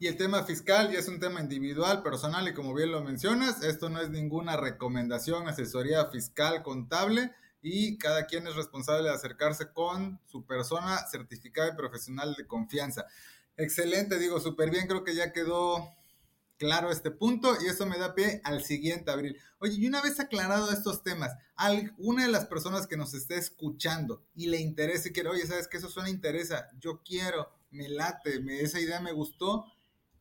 [0.00, 3.62] Y el tema fiscal ya es un tema individual, personal y como bien lo mencionas,
[3.62, 7.32] esto no es ninguna recomendación, asesoría fiscal, contable
[7.62, 13.06] y cada quien es responsable de acercarse con su persona certificada y profesional de confianza.
[13.56, 15.96] Excelente, digo, súper bien, creo que ya quedó
[16.58, 19.36] claro este punto y eso me da pie al siguiente abril.
[19.60, 24.22] Oye, y una vez aclarado estos temas, alguna de las personas que nos esté escuchando
[24.34, 25.78] y le interese y quiere, oye, ¿sabes qué?
[25.78, 29.64] Eso suena interesa, yo quiero, me late, me, esa idea me gustó.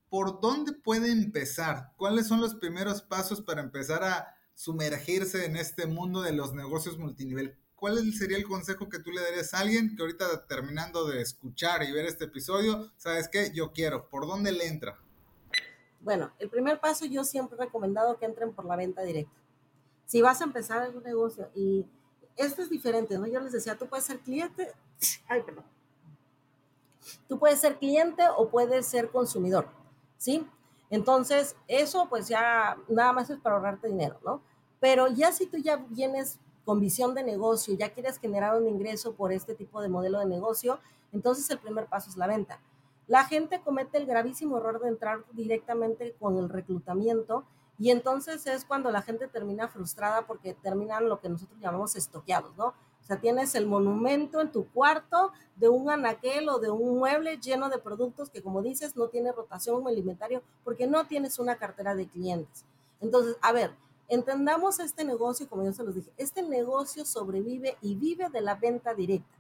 [0.10, 1.92] ¿Por dónde puede empezar?
[1.98, 6.98] ¿Cuáles son los primeros pasos para empezar a sumergirse en este mundo de los negocios
[6.98, 7.58] multinivel?
[7.76, 11.84] ¿Cuál sería el consejo que tú le darías a alguien que ahorita terminando de escuchar
[11.84, 13.52] y ver este episodio, sabes qué?
[13.54, 14.98] Yo quiero, ¿por dónde le entra?
[16.08, 19.36] Bueno, el primer paso yo siempre he recomendado que entren por la venta directa.
[20.06, 21.86] Si vas a empezar un negocio y
[22.38, 23.28] esto es diferente, ¿no?
[23.28, 24.72] Yo les decía, tú puedes ser cliente,
[25.28, 25.66] ay, perdón.
[27.28, 29.68] Tú puedes ser cliente o puedes ser consumidor,
[30.16, 30.48] ¿sí?
[30.90, 34.42] Entonces, eso pues ya nada más es para ahorrarte dinero, ¿no?
[34.80, 39.14] Pero ya si tú ya vienes con visión de negocio, ya quieres generar un ingreso
[39.14, 40.80] por este tipo de modelo de negocio,
[41.12, 42.62] entonces el primer paso es la venta.
[43.08, 47.46] La gente comete el gravísimo error de entrar directamente con el reclutamiento
[47.80, 52.56] y entonces es cuando la gente termina frustrada porque terminan lo que nosotros llamamos estoqueados,
[52.58, 52.66] ¿no?
[52.66, 57.00] O O sea, tienes el monumento en tu cuarto de un anaquel o de un
[57.00, 61.56] mueble lleno de productos que, como dices, no tiene rotación alimentario porque no tienes una
[61.56, 62.66] cartera de clientes.
[63.00, 63.72] Entonces, a ver,
[64.10, 68.56] entendamos este negocio, como yo se los dije, este negocio sobrevive y vive de la
[68.56, 69.37] venta directa.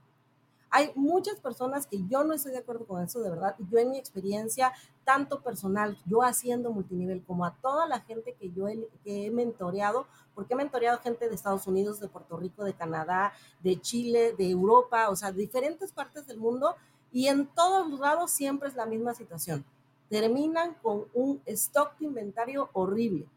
[0.69, 3.56] Hay muchas personas que yo no estoy de acuerdo con eso, de verdad.
[3.71, 4.73] Yo en mi experiencia,
[5.06, 10.08] tanto personal, yo haciendo multinivel, como a toda la gente que yo he, que mentoreado,
[10.36, 14.49] porque he mentoreado gente de Estados Unidos, de Puerto Rico, de Canadá, de Chile, de
[14.49, 16.75] Europa, o sea, diferentes partes del mundo,
[17.12, 19.63] y en todos lados siempre es la misma situación.
[20.10, 23.27] Terminan con un stock de inventario horrible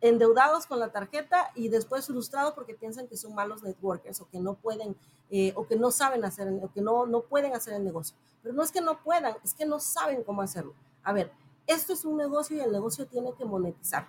[0.00, 4.40] endeudados con la tarjeta y después frustrados porque piensan que son malos networkers o que
[4.40, 4.96] no pueden
[5.30, 8.16] eh, o que no saben hacer o que no, no pueden hacer el negocio.
[8.42, 10.74] Pero no es que no puedan, es que no saben cómo hacerlo.
[11.02, 11.30] A ver,
[11.66, 14.08] esto es un negocio y el negocio tiene que monetizar.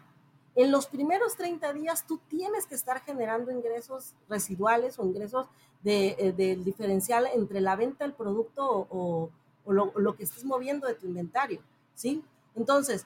[0.55, 5.47] En los primeros 30 días tú tienes que estar generando ingresos residuales o ingresos
[5.81, 9.29] de, eh, del diferencial entre la venta del producto o,
[9.63, 11.61] o lo, lo, que estés moviendo de tu inventario,
[11.95, 12.23] ¿sí?
[12.55, 13.05] Entonces,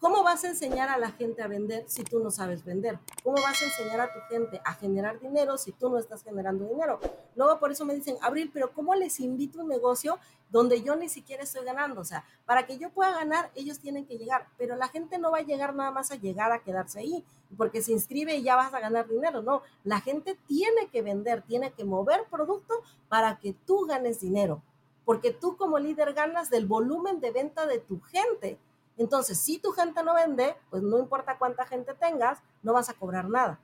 [0.00, 3.00] ¿Cómo vas a enseñar a la gente a vender si tú no sabes vender?
[3.24, 6.66] ¿Cómo vas a enseñar a tu gente a generar dinero si tú no estás generando
[6.66, 7.00] dinero?
[7.34, 10.94] Luego por eso me dicen, Abril, pero ¿cómo les invito a un negocio donde yo
[10.94, 12.00] ni siquiera estoy ganando?
[12.00, 15.32] O sea, para que yo pueda ganar, ellos tienen que llegar, pero la gente no
[15.32, 17.24] va a llegar nada más a llegar a quedarse ahí,
[17.56, 19.42] porque se inscribe y ya vas a ganar dinero.
[19.42, 24.62] No, la gente tiene que vender, tiene que mover producto para que tú ganes dinero,
[25.04, 28.60] porque tú como líder ganas del volumen de venta de tu gente
[28.98, 32.94] entonces, si tu gente no vende, pues no importa cuánta gente tengas, no vas a
[32.94, 33.60] cobrar nada.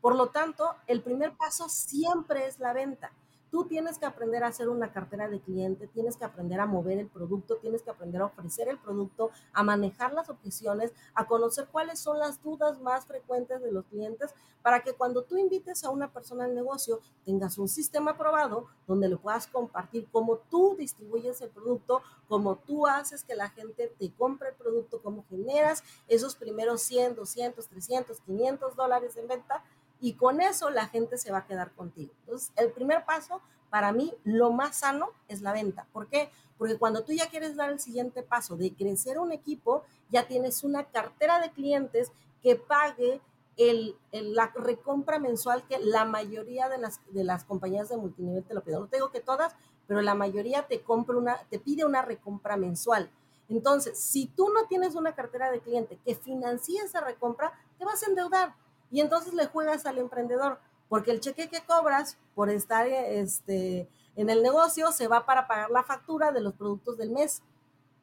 [0.00, 3.12] Por lo tanto, el primer paso siempre es la venta.
[3.52, 6.96] Tú tienes que aprender a hacer una cartera de cliente, tienes que aprender a mover
[6.96, 11.68] el producto, tienes que aprender a ofrecer el producto, a manejar las objeciones, a conocer
[11.70, 15.90] cuáles son las dudas más frecuentes de los clientes para que cuando tú invites a
[15.90, 21.42] una persona al negocio tengas un sistema probado donde le puedas compartir cómo tú distribuyes
[21.42, 26.36] el producto, cómo tú haces que la gente te compre el producto, cómo generas esos
[26.36, 29.62] primeros 100, 200, 300, 500 dólares en venta
[30.02, 32.12] y con eso la gente se va a quedar contigo.
[32.24, 35.86] Entonces, el primer paso, para mí, lo más sano es la venta.
[35.92, 36.28] ¿Por qué?
[36.58, 40.64] Porque cuando tú ya quieres dar el siguiente paso de crecer un equipo, ya tienes
[40.64, 42.10] una cartera de clientes
[42.42, 43.20] que pague
[43.56, 48.54] el, la recompra mensual que la mayoría de las, de las compañías de multinivel te
[48.54, 48.80] lo piden.
[48.80, 49.54] No te digo que todas,
[49.86, 53.08] pero la mayoría te, compra una, te pide una recompra mensual.
[53.48, 58.02] Entonces, si tú no tienes una cartera de cliente que financie esa recompra, te vas
[58.02, 58.54] a endeudar
[58.92, 64.28] y entonces le juegas al emprendedor, porque el cheque que cobras por estar este, en
[64.28, 67.42] el negocio se va para pagar la factura de los productos del mes.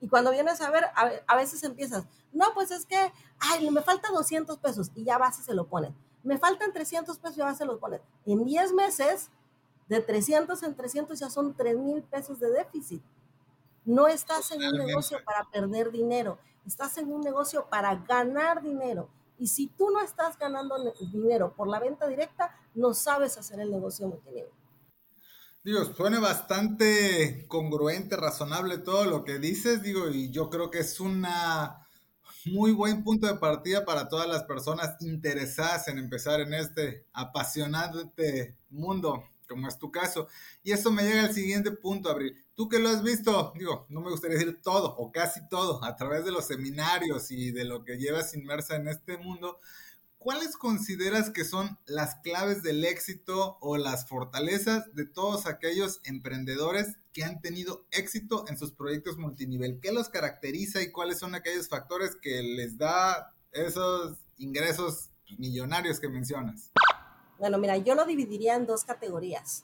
[0.02, 4.10] Y cuando vienes a ver, a, veces empiezas, no, pues es que, ay, me falta
[4.10, 5.96] 200 pesos y ya vas y se lo ponen.
[6.24, 8.02] Me faltan 300 pesos y ya vas y se los ponen.
[8.26, 9.30] En 10 meses,
[9.90, 13.04] de 300 en 300 ya son 3 mil pesos de déficit.
[13.86, 19.10] No estás en un negocio para perder dinero, estás en un negocio para ganar dinero.
[19.40, 20.76] Y si tú no estás ganando
[21.12, 24.52] dinero por la venta directa, no sabes hacer el negocio multinivel.
[25.64, 31.00] Digo, suena bastante congruente, razonable todo lo que dices, digo, y yo creo que es
[31.00, 31.86] una
[32.46, 38.58] muy buen punto de partida para todas las personas interesadas en empezar en este apasionante
[38.70, 40.28] mundo, como es tu caso.
[40.64, 42.36] Y eso me llega al siguiente punto, Abril.
[42.60, 45.96] Tú que lo has visto, digo, no me gustaría decir todo o casi todo, a
[45.96, 49.62] través de los seminarios y de lo que llevas inmersa en este mundo,
[50.18, 56.98] ¿cuáles consideras que son las claves del éxito o las fortalezas de todos aquellos emprendedores
[57.14, 59.80] que han tenido éxito en sus proyectos multinivel?
[59.82, 66.10] ¿Qué los caracteriza y cuáles son aquellos factores que les da esos ingresos millonarios que
[66.10, 66.72] mencionas?
[67.38, 69.64] Bueno, mira, yo lo dividiría en dos categorías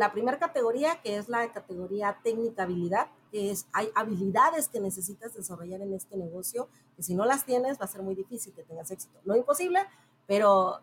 [0.00, 5.34] la primera categoría, que es la categoría técnica habilidad, que es, hay habilidades que necesitas
[5.34, 8.62] desarrollar en este negocio, que si no las tienes va a ser muy difícil que
[8.62, 9.20] tengas éxito.
[9.26, 9.80] No imposible,
[10.26, 10.80] pero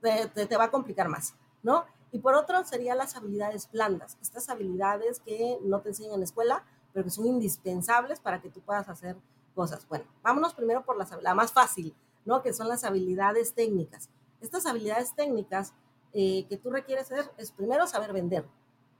[0.00, 1.84] te, te, va a complicar más, ¿no?
[2.10, 6.24] Y por otro, serían las habilidades blandas, estas habilidades que no te enseñan en la
[6.24, 9.14] escuela, pero que son indispensables para que tú puedas hacer
[9.54, 9.86] cosas.
[9.90, 12.40] Bueno, vámonos primero por la, la más fácil, ¿no?
[12.40, 14.08] Que son las habilidades técnicas.
[14.40, 15.74] Estas habilidades técnicas
[16.14, 18.46] eh, que tú requieres hacer es primero saber vender,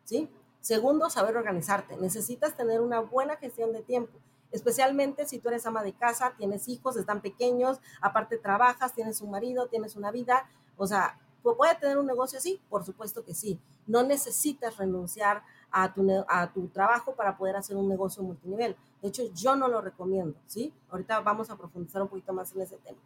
[0.05, 0.29] ¿sí?
[0.61, 1.97] Segundo, saber organizarte.
[1.97, 4.13] Necesitas tener una buena gestión de tiempo,
[4.51, 9.31] especialmente si tú eres ama de casa, tienes hijos, están pequeños, aparte trabajas, tienes un
[9.31, 12.61] marido, tienes una vida, o sea, ¿puede tener un negocio así?
[12.69, 13.61] Por supuesto que sí.
[13.87, 18.77] No necesitas renunciar a tu, a tu trabajo para poder hacer un negocio multinivel.
[19.03, 20.73] De hecho, yo no lo recomiendo, ¿sí?
[20.91, 22.99] Ahorita vamos a profundizar un poquito más en ese tema.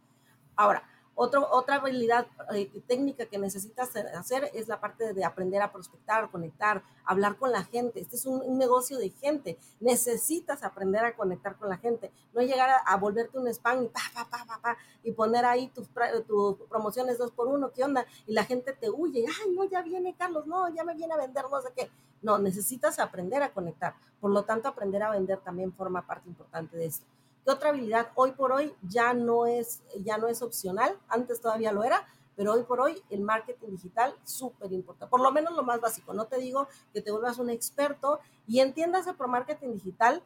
[0.55, 0.83] Ahora,
[1.19, 6.81] otra habilidad eh, técnica que necesitas hacer es la parte de aprender a prospectar, conectar,
[7.03, 7.99] hablar con la gente.
[7.99, 9.57] Este es un, negocio de gente.
[9.81, 12.09] Necesitas aprender a conectar con la gente.
[12.33, 15.67] No llegar a, volverte un spam y pa, pa, pa, pa, pa, y poner ahí
[15.67, 15.89] tus,
[16.25, 18.05] tus promociones dos por uno, ¿qué onda?
[18.25, 19.25] Y la gente te huye.
[19.27, 21.91] Ay, no, ya viene Carlos, no, ya me viene a vender, no sé qué.
[22.21, 23.93] No, necesitas aprender a conectar.
[24.21, 27.05] Por lo tanto, aprender a vender también forma parte importante de esto
[27.49, 30.97] otra habilidad hoy por hoy ya no es, ya no es opcional?
[31.07, 35.31] Antes todavía lo era, pero hoy por hoy el marketing digital súper importante, por lo
[35.31, 36.13] menos lo más básico.
[36.13, 40.23] No te digo que te vuelvas un experto y entiendas por marketing digital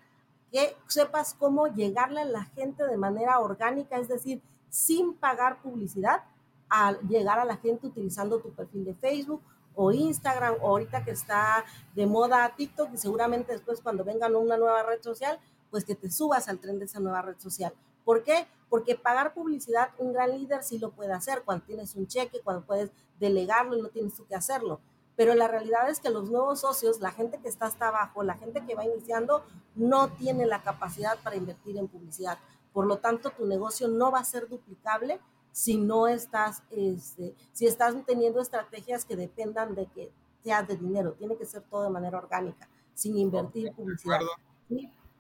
[0.52, 6.24] que sepas cómo llegarle a la gente de manera orgánica, es decir, sin pagar publicidad,
[6.70, 9.42] al llegar a la gente utilizando tu perfil de Facebook
[9.76, 14.58] o Instagram, o ahorita que está de moda TikTok, y seguramente después cuando vengan una
[14.58, 15.40] nueva red social,
[15.74, 17.74] pues que te subas al tren de esa nueva red social.
[18.06, 18.46] ¿Por qué?
[18.70, 22.64] Porque pagar publicidad, un gran líder sí lo puede hacer cuando tienes un cheque, cuando
[22.64, 24.82] puedes delegarlo y no tienes tú que hacerlo.
[25.16, 28.36] Pero la realidad es que los nuevos socios, la gente que está hasta abajo, la
[28.36, 32.38] gente que va iniciando, no tiene la capacidad para invertir en publicidad.
[32.72, 35.20] Por lo tanto, tu negocio no va a ser duplicable
[35.52, 40.12] si no estás, este, si estás teniendo estrategias que dependan de que
[40.44, 41.14] seas de dinero.
[41.14, 44.20] Tiene que ser todo de manera orgánica, sin invertir publicidad.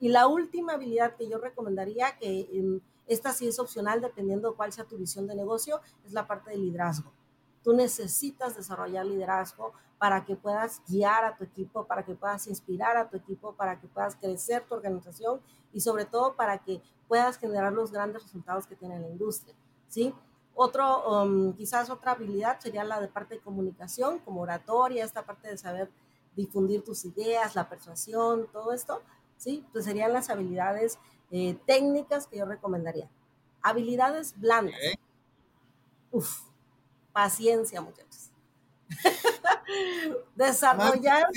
[0.03, 4.73] Y la última habilidad que yo recomendaría, que esta sí es opcional dependiendo de cuál
[4.73, 7.09] sea tu visión de negocio, es la parte de liderazgo.
[7.63, 12.97] Tú necesitas desarrollar liderazgo para que puedas guiar a tu equipo, para que puedas inspirar
[12.97, 15.39] a tu equipo, para que puedas crecer tu organización
[15.71, 19.55] y sobre todo para que puedas generar los grandes resultados que tiene la industria,
[19.87, 20.13] ¿sí?
[20.53, 25.47] Otro, um, quizás otra habilidad sería la de parte de comunicación, como oratoria, esta parte
[25.47, 25.89] de saber
[26.35, 29.01] difundir tus ideas, la persuasión, todo esto.
[29.43, 29.65] ¿Sí?
[29.73, 30.99] Pues serían las habilidades
[31.31, 33.09] eh, técnicas que yo recomendaría.
[33.61, 34.79] Habilidades blandas.
[36.11, 36.41] Uf,
[37.11, 38.29] paciencia, muchachos.
[40.35, 41.27] Desarrollar.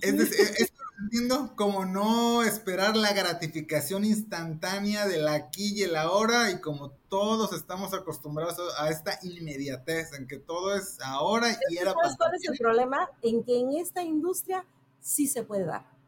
[0.00, 5.94] Es decir, esto lo entiendo como no esperar la gratificación instantánea del aquí y el
[5.94, 11.78] ahora y como todos estamos acostumbrados a esta inmediatez en que todo es ahora y
[11.78, 13.08] era ¿Sabes cuál es el problema?
[13.22, 14.64] En que en esta industria
[15.00, 15.99] sí se puede dar.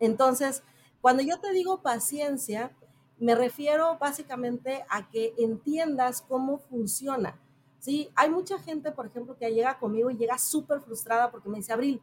[0.00, 0.62] Entonces,
[1.00, 2.72] cuando yo te digo paciencia,
[3.18, 7.38] me refiero básicamente a que entiendas cómo funciona.
[7.78, 8.10] ¿sí?
[8.14, 11.72] Hay mucha gente, por ejemplo, que llega conmigo y llega súper frustrada porque me dice,
[11.72, 12.02] Abril,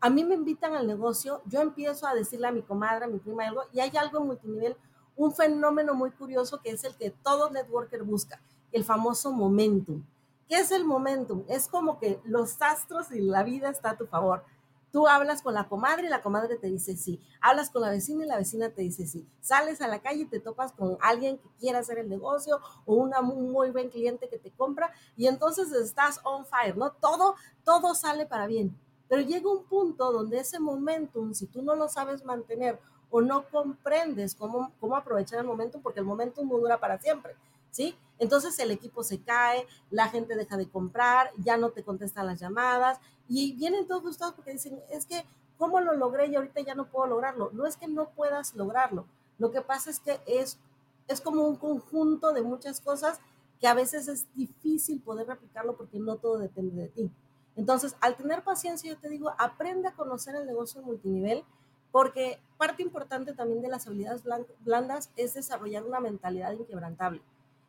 [0.00, 3.18] a mí me invitan al negocio, yo empiezo a decirle a mi comadre, a mi
[3.18, 4.76] prima algo, y hay algo en multinivel,
[5.16, 8.40] un fenómeno muy curioso que es el que todo networker busca,
[8.72, 10.02] el famoso momentum.
[10.48, 11.44] ¿Qué es el momentum?
[11.48, 14.44] Es como que los astros y la vida está a tu favor.
[14.92, 17.18] Tú hablas con la comadre y la comadre te dice sí.
[17.40, 19.26] Hablas con la vecina y la vecina te dice sí.
[19.40, 22.94] Sales a la calle y te topas con alguien que quiere hacer el negocio o
[22.96, 26.92] una, un muy buen cliente que te compra y entonces estás on fire, ¿no?
[26.92, 28.78] Todo, todo sale para bien.
[29.08, 32.78] Pero llega un punto donde ese momentum, si tú no lo sabes mantener
[33.10, 37.34] o no comprendes cómo, cómo aprovechar el momentum, porque el momentum no dura para siempre,
[37.72, 37.96] ¿sí?
[38.20, 42.38] Entonces el equipo se cae, la gente deja de comprar, ya no te contestan las
[42.38, 45.24] llamadas y vienen todos frustrados porque dicen, es que,
[45.58, 47.50] ¿cómo lo logré y ahorita ya no puedo lograrlo?
[47.52, 49.06] No es que no puedas lograrlo,
[49.38, 50.60] lo que pasa es que es,
[51.08, 53.18] es como un conjunto de muchas cosas
[53.60, 57.10] que a veces es difícil poder replicarlo porque no todo depende de ti.
[57.56, 61.44] Entonces, al tener paciencia, yo te digo, aprende a conocer el negocio multinivel,
[61.90, 64.22] porque parte importante también de las habilidades
[64.60, 67.20] blandas es desarrollar una mentalidad inquebrantable.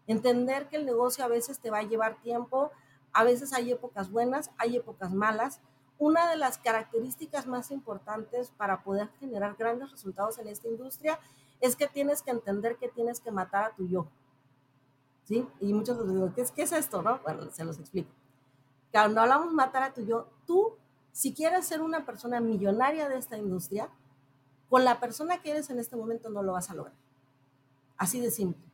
[0.08, 2.72] Entender que el negocio a veces te va a llevar tiempo,
[3.14, 5.62] a veces hay épocas buenas, hay épocas malas.
[5.98, 11.20] Una de las características más importantes para poder generar grandes resultados en esta industria
[11.62, 14.08] es que tienes que entender que tienes que matar a tu yo.
[15.24, 15.48] ¿Sí?
[15.62, 15.98] Y muchos
[16.36, 17.02] ¿qué es, ¿qué es esto?
[17.02, 17.20] No?
[17.20, 18.10] Bueno, se los explico.
[18.92, 20.76] Cuando hablamos matar a tu yo, tú,
[21.14, 23.90] si quieres ser una persona millonaria de esta industria,
[24.70, 26.96] con la persona que eres en este momento no lo vas a lograr.
[27.96, 28.73] Así de simple.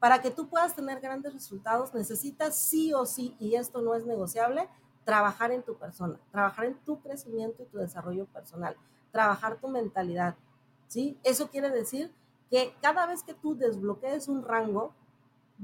[0.00, 4.06] Para que tú puedas tener grandes resultados, necesitas sí o sí, y esto no es
[4.06, 4.66] negociable,
[5.04, 8.76] trabajar en tu persona, trabajar en tu crecimiento y tu desarrollo personal,
[9.12, 10.36] trabajar tu mentalidad.
[10.88, 11.18] ¿sí?
[11.22, 12.12] Eso quiere decir
[12.50, 14.94] que cada vez que tú desbloquees un rango,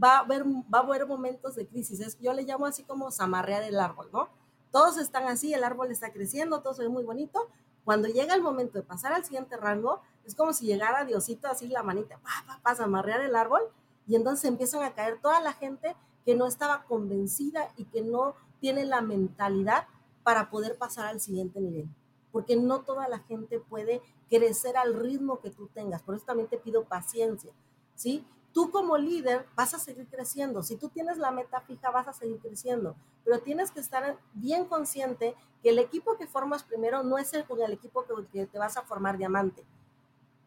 [0.03, 2.19] va a haber, va a haber momentos de crisis.
[2.21, 4.29] Yo le llamo así como zamarrear el árbol, ¿no?
[4.71, 7.49] Todos están así, el árbol está creciendo, todo se ve muy bonito.
[7.85, 11.69] Cuando llega el momento de pasar al siguiente rango, es como si llegara Diosito así
[11.69, 13.63] la manita, pa, pa, pa, zamarrear el árbol
[14.07, 18.35] y entonces empiezan a caer toda la gente que no estaba convencida y que no
[18.61, 19.87] tiene la mentalidad
[20.23, 21.89] para poder pasar al siguiente nivel.
[22.33, 26.03] Porque no toda la gente puede crecer al ritmo que tú tengas.
[26.03, 27.53] Por eso también te pido paciencia,
[27.95, 28.27] ¿sí?
[28.57, 30.63] tú como líder vas a seguir creciendo.
[30.63, 32.97] Si tú tienes la meta fija, vas a seguir creciendo.
[33.23, 37.45] Pero tienes que estar bien consciente que el equipo que formas primero no es el
[37.45, 39.63] con el equipo que, te vas a formar diamante.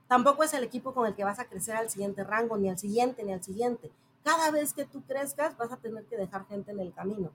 [0.10, 2.80] Tampoco es el equipo con el que vas a crecer al siguiente rango, ni al
[2.80, 3.92] siguiente, ni al siguiente.
[4.24, 7.32] Cada vez que tú crezcas, vas a tener que dejar gente en el camino.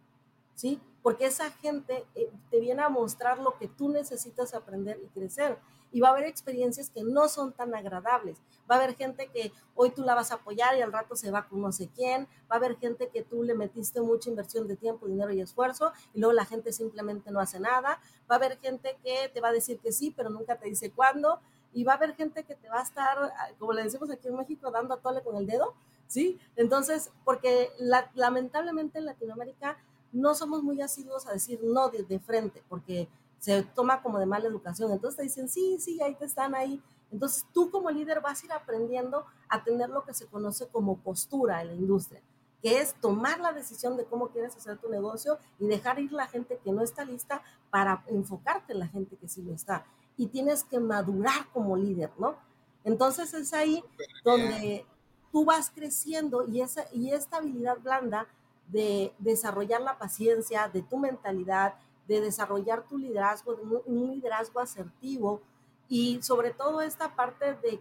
[0.56, 0.80] ¿Sí?
[1.00, 5.56] Porque esa gente eh, te viene a mostrar lo que tú necesitas aprender y crecer
[5.94, 8.38] y va a haber experiencias que no son tan agradables.
[8.68, 11.30] Va a haber gente que hoy tú la vas a apoyar y al rato se
[11.30, 12.26] va con no sé quién.
[12.50, 15.92] Va a haber gente que tú le metiste mucha inversión de tiempo, dinero y esfuerzo
[16.12, 18.00] y luego la gente simplemente no hace nada.
[18.28, 20.90] Va a haber gente que te va a decir que sí, pero nunca te dice
[20.90, 21.38] cuándo.
[21.74, 24.36] Y va a haber gente que te va a estar, como le decimos aquí en
[24.36, 25.74] México, dando a tole con el dedo.
[26.06, 26.38] ¿Sí?
[26.56, 27.70] Entonces, porque
[28.14, 29.76] lamentablemente en Latinoamérica
[30.12, 33.08] no somos muy asiduos a decir no de, de frente, porque
[33.44, 34.90] se toma como de mala educación.
[34.92, 36.82] Entonces te dicen, sí, sí, ahí te están ahí.
[37.10, 40.96] Entonces tú como líder vas a ir aprendiendo a tener lo que se conoce como
[40.96, 42.22] postura en la industria,
[42.62, 46.26] que es tomar la decisión de cómo quieres hacer tu negocio y dejar ir la
[46.26, 49.84] gente que no está lista para enfocarte en la gente que sí lo está.
[50.16, 52.36] Y tienes que madurar como líder, ¿no?
[52.84, 53.82] Entonces es ahí
[54.22, 54.86] donde
[55.32, 58.28] tú vas creciendo y, esa, y esta habilidad blanda
[58.68, 61.74] de desarrollar la paciencia, de tu mentalidad,
[62.06, 65.40] de desarrollar tu liderazgo, de un liderazgo asertivo
[65.88, 67.80] y sobre todo esta parte de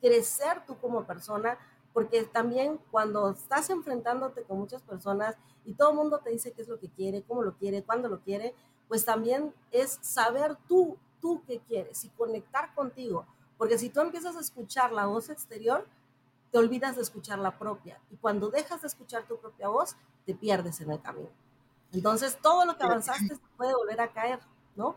[0.00, 1.58] crecer tú como persona,
[1.92, 6.62] porque también cuando estás enfrentándote con muchas personas y todo el mundo te dice qué
[6.62, 8.54] es lo que quiere, cómo lo quiere, cuándo lo quiere,
[8.88, 10.96] pues también es saber tú,
[11.26, 13.26] tú qué quieres y conectar contigo,
[13.58, 15.84] porque si tú empiezas a escuchar la voz exterior,
[16.52, 20.36] te olvidas de escuchar la propia y cuando dejas de escuchar tu propia voz, te
[20.36, 21.30] pierdes en el camino.
[21.92, 24.38] Entonces, todo lo que avanzaste se puede volver a caer,
[24.76, 24.96] ¿no?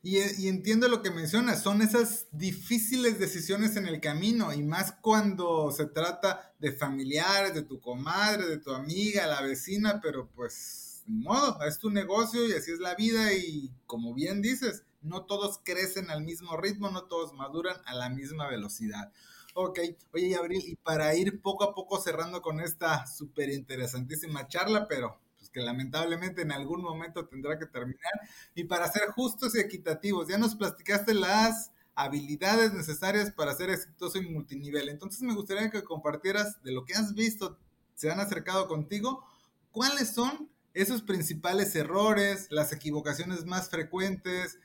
[0.00, 5.72] Y, entiendo lo que mencionas, son esas difíciles decisiones en el camino, y más cuando
[5.72, 11.24] se trata de familiares, de tu comadre, de tu amiga, la vecina, pero pues, ni
[11.24, 15.60] modo, es tu negocio y así es la vida, y como bien dices, no todos
[15.64, 19.12] crecen al mismo ritmo, no todos maduran a la misma velocidad.
[19.54, 19.80] Ok,
[20.12, 25.20] oye, Abril, y para ir poco a poco cerrando con esta súper interesantísima charla, pero
[25.50, 28.12] que lamentablemente en algún momento tendrá que terminar.
[28.54, 34.18] Y para ser justos y equitativos, ya nos platicaste las habilidades necesarias para ser exitoso
[34.18, 34.88] en multinivel.
[34.88, 37.58] Entonces me gustaría que compartieras de lo que has visto,
[37.94, 39.24] se han acercado contigo,
[39.72, 44.58] cuáles son esos principales errores, las equivocaciones más frecuentes,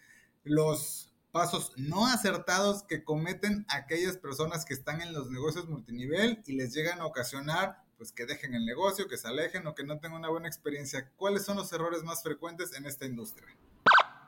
[0.45, 6.53] los pasos no acertados que cometen aquellas personas que están en los negocios multinivel y
[6.53, 9.99] les llegan a ocasionar pues que dejen el negocio, que se alejen o que no
[9.99, 11.09] tengan una buena experiencia.
[11.17, 13.47] ¿Cuáles son los errores más frecuentes en esta industria?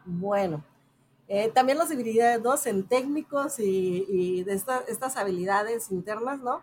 [0.05, 0.63] Bueno,
[1.27, 6.61] eh, también las habilidades dos en técnicos y, de estas habilidades internas, ¿no?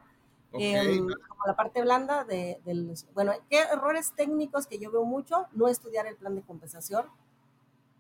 [0.53, 2.95] Em, como la parte blanda de, del...
[3.13, 5.47] Bueno, ¿qué errores técnicos que yo veo mucho?
[5.53, 7.07] No estudiar el plan de compensación,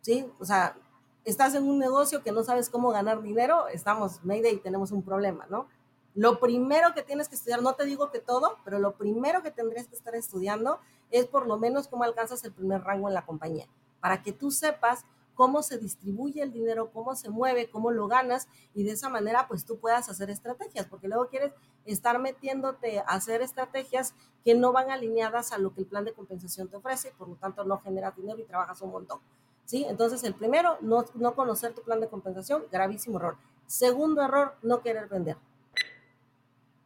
[0.02, 0.26] ¿sí?
[0.38, 0.76] O sea,
[1.25, 5.47] estás en un negocio que no sabes cómo ganar dinero, estamos, Mayday, tenemos un problema,
[5.49, 5.68] ¿no?
[6.14, 9.51] Lo primero que tienes que estudiar, no te digo que todo, pero lo primero que
[9.51, 10.79] tendrías que estar estudiando
[11.11, 13.66] es por lo menos cómo alcanzas el primer rango en la compañía,
[14.01, 15.05] para que tú sepas
[15.35, 19.49] cómo se distribuye el dinero, cómo se mueve, cómo lo ganas y de esa manera
[19.49, 21.53] pues tú puedas hacer estrategias, porque luego quieres
[21.85, 24.14] estar metiéndote a hacer estrategias
[24.45, 27.35] que no van alineadas a lo que el plan de compensación te ofrece, por lo
[27.35, 29.18] tanto no generas dinero y trabajas un montón.
[29.64, 29.84] ¿Sí?
[29.88, 33.36] Entonces, el primero, no, no conocer tu plan de compensación, gravísimo error.
[33.66, 35.36] Segundo error, no querer vender.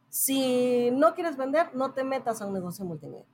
[0.09, 3.25] Si no quieres vender, no te metas a un negocio multinivel.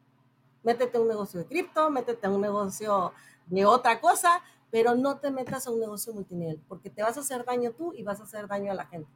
[0.63, 3.13] Métete a un negocio de cripto, métete a un negocio
[3.45, 4.41] de otra cosa,
[4.71, 7.93] pero no te metas a un negocio multinivel, porque te vas a hacer daño tú
[7.93, 9.09] y vas a hacer daño a la gente.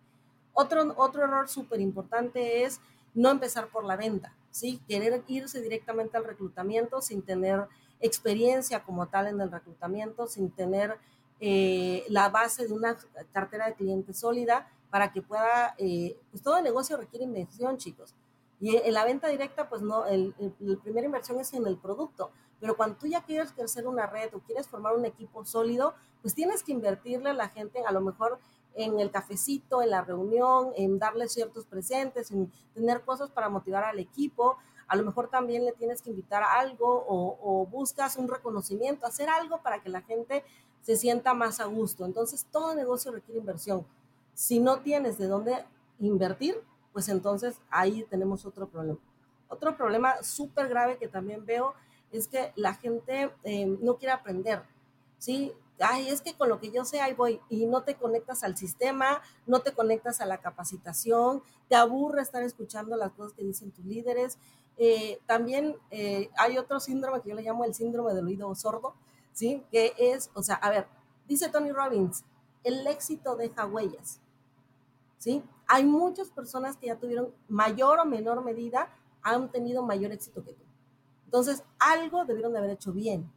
[0.54, 2.80] Otro, otro error súper importante es
[3.14, 4.82] no empezar por la venta, ¿sí?
[4.88, 7.68] Querer irse directamente al reclutamiento sin tener
[8.00, 10.98] experiencia como tal en el reclutamiento, sin tener
[11.40, 12.98] eh, la base de una
[13.32, 18.16] cartera de clientes sólida para que pueda, eh, pues todo negocio requiere inversión, chicos.
[18.60, 22.32] Y en la venta directa, pues no, el, la primera inversión es en el producto.
[22.60, 26.36] Pero cuando tú ya quieres crecer una red o quieres formar un equipo sólido, pues
[26.36, 28.40] tienes que invertirle a la gente, a lo mejor
[28.76, 33.86] en el cafecito, en la reunión, en darle ciertos presentes, en tener cosas para motivar
[33.86, 34.58] al equipo.
[34.90, 39.30] A lo mejor también le tienes que invitar a algo o, buscas un reconocimiento, hacer
[39.30, 40.44] algo para que la gente
[40.82, 42.06] se sienta más a gusto.
[42.06, 43.86] Entonces, todo negocio requiere inversión.
[44.34, 45.66] Si no tienes de dónde
[46.00, 46.62] invertir,
[46.92, 49.00] pues entonces ahí tenemos otro problema.
[49.48, 51.74] Otro problema súper grave que también veo
[52.12, 54.64] es que la gente eh, no quiere aprender,
[55.18, 55.54] ¿sí?
[55.80, 58.58] Ay, es que con lo que yo sé, ahí voy, y no te conectas al
[58.58, 63.72] sistema, no te conectas a la capacitación, te aburre estar escuchando las cosas que dicen
[63.72, 64.38] tus líderes.
[64.78, 68.94] Eh, también eh, hay otro síndrome que yo le llamo el síndrome del oído sordo,
[69.34, 69.64] ¿sí?
[69.72, 70.88] Que es, o sea, a ver,
[71.28, 72.24] dice Tony Robbins,
[72.64, 74.20] el éxito deja huellas,
[75.18, 75.44] ¿sí?
[75.68, 78.90] Hay muchas personas que ya tuvieron mayor o menor medida,
[79.22, 80.64] han tenido mayor éxito que tú.
[81.26, 83.32] Entonces, algo debieron de haber hecho bien.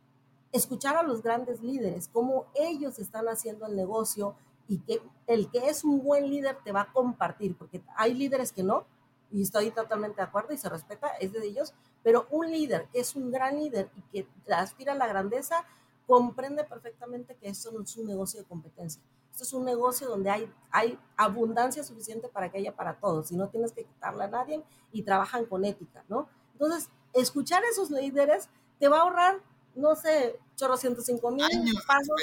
[0.53, 4.35] Escuchar a los grandes líderes, cómo ellos están haciendo el negocio
[4.69, 8.53] y que el que es un buen líder te va a compartir, porque hay líderes
[8.53, 8.85] que no,
[9.31, 11.73] y estoy totalmente de acuerdo y se respeta, es de ellos,
[12.03, 15.65] pero un líder que es un gran líder y que aspira a la grandeza,
[16.07, 19.03] comprende perfectamente que esto no es un negocio de competencia.
[19.31, 23.37] Esto es un negocio donde hay, hay abundancia suficiente para que haya para todos y
[23.37, 26.29] no tienes que quitarle a nadie y trabajan con ética, ¿no?
[26.53, 29.41] Entonces, escuchar a esos líderes te va a ahorrar,
[29.75, 32.17] no sé, chorro 105 mil años, pasos,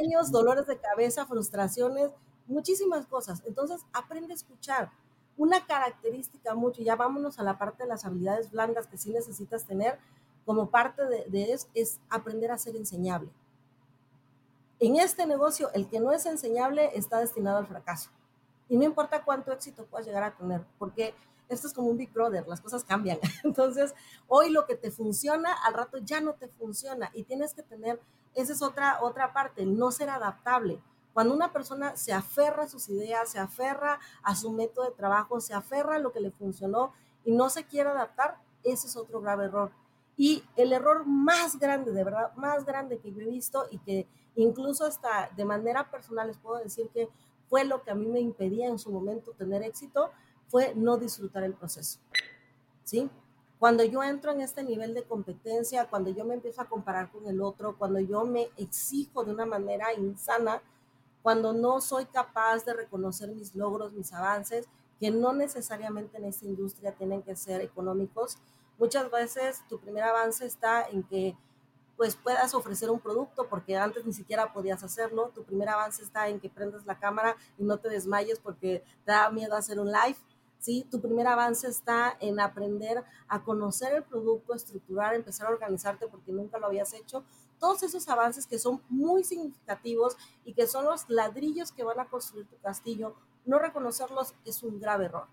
[0.00, 2.10] años, dolores de cabeza, frustraciones,
[2.46, 3.42] muchísimas cosas.
[3.46, 4.90] Entonces, aprende a escuchar.
[5.36, 9.64] Una característica mucho, ya vámonos a la parte de las habilidades blandas que sí necesitas
[9.64, 9.98] tener
[10.44, 13.30] como parte de, de eso, es aprender a ser enseñable.
[14.80, 18.10] En este negocio, el que no es enseñable está destinado al fracaso.
[18.68, 21.14] Y no importa cuánto éxito puedas llegar a tener, porque
[21.48, 23.18] esto es como un Big Brother, las cosas cambian.
[23.44, 23.94] Entonces,
[24.26, 28.00] hoy lo que te funciona, al rato ya no te funciona y tienes que tener,
[28.34, 30.80] esa es otra, otra parte, no ser adaptable.
[31.12, 35.40] Cuando una persona se aferra a sus ideas, se aferra a su método de trabajo,
[35.40, 36.92] se aferra a lo que le funcionó
[37.24, 39.72] y no se quiere adaptar, ese es otro grave error.
[40.16, 44.06] Y el error más grande, de verdad, más grande que yo he visto y que
[44.36, 47.08] incluso hasta de manera personal les puedo decir que
[47.48, 50.10] fue lo que a mí me impedía en su momento tener éxito,
[50.48, 51.98] fue no disfrutar el proceso.
[52.84, 53.10] ¿Sí?
[53.58, 57.26] Cuando yo entro en este nivel de competencia, cuando yo me empiezo a comparar con
[57.26, 60.62] el otro, cuando yo me exijo de una manera insana,
[61.22, 64.66] cuando no soy capaz de reconocer mis logros, mis avances,
[65.00, 68.38] que no necesariamente en esta industria tienen que ser económicos,
[68.78, 71.36] muchas veces tu primer avance está en que
[71.98, 75.32] pues puedas ofrecer un producto porque antes ni siquiera podías hacerlo.
[75.34, 79.10] Tu primer avance está en que prendas la cámara y no te desmayes porque te
[79.10, 80.16] da miedo hacer un live.
[80.58, 80.86] ¿Sí?
[80.90, 86.32] Tu primer avance está en aprender a conocer el producto, estructurar, empezar a organizarte porque
[86.32, 87.24] nunca lo habías hecho.
[87.58, 92.08] Todos esos avances que son muy significativos y que son los ladrillos que van a
[92.08, 95.26] construir tu castillo, no reconocerlos es un grave error.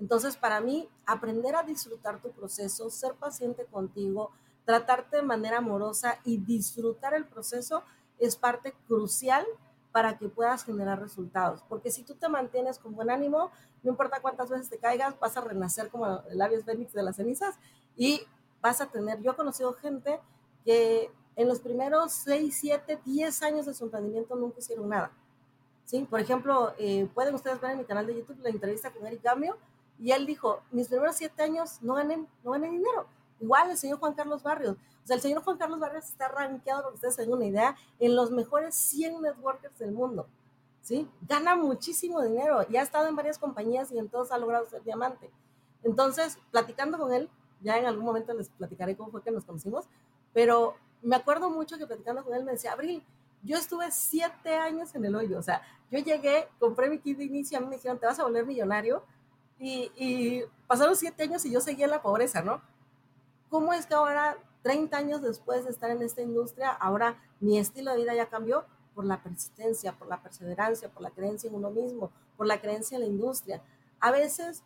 [0.00, 4.32] Entonces, para mí, aprender a disfrutar tu proceso, ser paciente contigo,
[4.64, 7.84] tratarte de manera amorosa y disfrutar el proceso
[8.18, 9.46] es parte crucial
[9.94, 11.62] para que puedas generar resultados.
[11.68, 13.52] Porque si tú te mantienes con buen ánimo,
[13.84, 17.54] no importa cuántas veces te caigas, vas a renacer como el Fénix de las cenizas
[17.96, 18.20] y
[18.60, 20.18] vas a tener, yo he conocido gente
[20.64, 25.12] que en los primeros 6, 7, 10 años de su emprendimiento nunca hicieron nada.
[25.84, 26.04] ¿Sí?
[26.10, 29.22] Por ejemplo, eh, pueden ustedes ver en mi canal de YouTube la entrevista con Eric
[29.22, 29.56] Gamio
[30.00, 33.06] y él dijo, mis primeros 7 años no gané, no gané dinero.
[33.44, 34.76] Igual el señor Juan Carlos Barrios.
[35.04, 37.76] O sea, el señor Juan Carlos Barrios está rankeado, para que ustedes tengan una idea,
[37.98, 40.26] en los mejores 100 networkers del mundo.
[40.80, 41.08] ¿Sí?
[41.28, 44.82] Gana muchísimo dinero y ha estado en varias compañías y en todos ha logrado ser
[44.82, 45.30] diamante.
[45.82, 47.28] Entonces, platicando con él,
[47.60, 49.86] ya en algún momento les platicaré cómo fue que nos conocimos,
[50.32, 53.02] pero me acuerdo mucho que platicando con él me decía, Abril,
[53.42, 57.24] yo estuve siete años en el hoyo, o sea, yo llegué, compré mi kit de
[57.24, 59.04] inicio, a mí me dijeron, te vas a volver millonario,
[59.58, 62.60] y, y pasaron siete años y yo seguía en la pobreza, ¿no?
[63.54, 67.92] ¿Cómo es que ahora, 30 años después de estar en esta industria, ahora mi estilo
[67.92, 68.64] de vida ya cambió?
[68.96, 72.96] Por la persistencia, por la perseverancia, por la creencia en uno mismo, por la creencia
[72.96, 73.62] en la industria.
[74.00, 74.64] A veces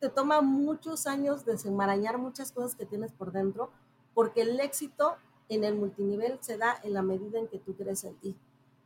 [0.00, 3.68] te toma muchos años desenmarañar muchas cosas que tienes por dentro,
[4.14, 5.16] porque el éxito
[5.50, 8.38] en el multinivel se da en la medida en que tú crees en ti.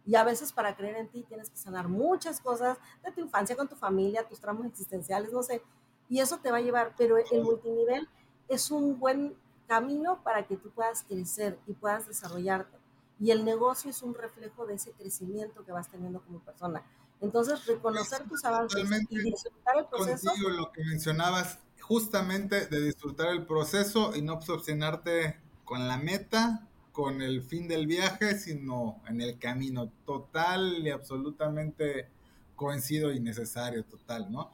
[0.05, 3.55] Y a veces para creer en ti tienes que sanar muchas cosas de tu infancia
[3.55, 5.63] con tu familia, tus tramos existenciales, no sé.
[6.09, 8.09] Y eso te va a llevar, pero el multinivel
[8.49, 9.35] es un buen
[9.67, 12.77] camino para que tú puedas crecer y puedas desarrollarte.
[13.21, 16.83] Y el negocio es un reflejo de ese crecimiento que vas teniendo como persona.
[17.21, 20.29] Entonces, reconocer tus avances y disfrutar el proceso.
[20.29, 26.67] Contigo lo que mencionabas, justamente de disfrutar el proceso y no obsesionarte con la meta,
[26.91, 29.91] con el fin del viaje, sino en el camino.
[30.05, 32.09] Total y absolutamente
[32.57, 34.53] coincido y necesario, total, ¿no?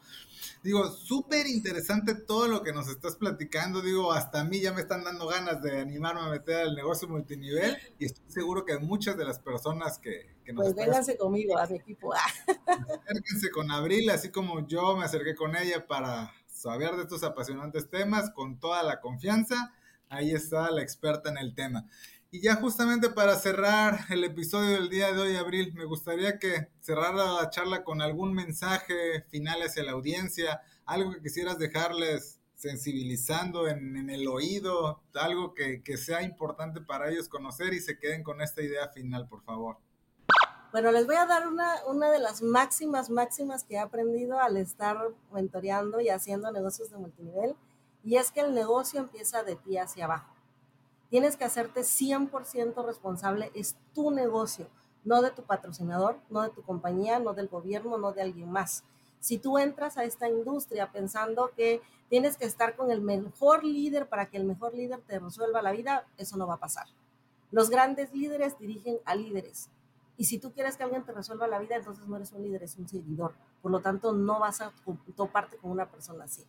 [0.63, 3.81] Digo, súper interesante todo lo que nos estás platicando.
[3.81, 7.09] Digo, hasta a mí ya me están dando ganas de animarme a meter al negocio
[7.09, 10.65] multinivel y estoy seguro que muchas de las personas que, que nos...
[10.65, 12.13] Pues vénganse conmigo, a mi equipo.
[13.07, 17.89] Acérquense con Abril, así como yo me acerqué con ella para saber de estos apasionantes
[17.89, 19.73] temas con toda la confianza.
[20.09, 21.87] Ahí está la experta en el tema.
[22.31, 26.69] Y ya justamente para cerrar el episodio del día de hoy, Abril, me gustaría que
[26.79, 33.67] cerrara la charla con algún mensaje final hacia la audiencia, algo que quisieras dejarles sensibilizando
[33.67, 38.61] en, el oído, algo que, sea importante para ellos conocer y se queden con esta
[38.61, 39.79] idea final, por favor.
[40.71, 44.59] Bueno, les voy a dar una, una de las máximas, máximas que he aprendido al
[44.59, 44.99] estar
[45.33, 47.57] mentoreando y haciendo negocios de multinivel,
[48.05, 50.38] y es que el negocio empieza de ti hacia abajo.
[51.11, 54.67] Tienes que hacerte 100% responsable, es tu negocio,
[55.05, 58.85] no de tu patrocinador, no de tu compañía, no del gobierno, no de alguien más.
[59.21, 64.09] Si tú entras a esta industria pensando que tienes que estar con el mejor líder
[64.09, 66.87] para que el mejor líder te resuelva la vida, eso no va a pasar.
[67.51, 69.71] Los grandes líderes dirigen a líderes
[70.19, 72.57] y si tú quieres que alguien te resuelva la vida, entonces no eres un líder,
[72.63, 73.35] eres un seguidor.
[73.63, 74.73] Por lo tanto, no vas a
[75.15, 76.43] toparte con una persona así.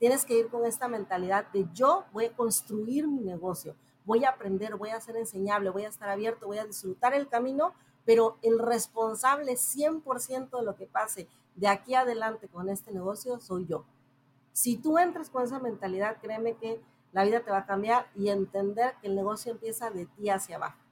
[0.00, 4.30] Tienes que ir con esta mentalidad de yo voy a construir mi negocio, voy a
[4.30, 7.74] aprender, voy a ser enseñable, voy a estar abierto, voy a disfrutar el camino,
[8.04, 13.66] pero el responsable 100% de lo que pase de aquí adelante con este negocio soy
[13.66, 13.84] yo.
[14.52, 16.80] Si tú entras con esa mentalidad, créeme que
[17.12, 20.56] la vida te va a cambiar y entender que el negocio empieza de ti hacia
[20.56, 20.83] abajo.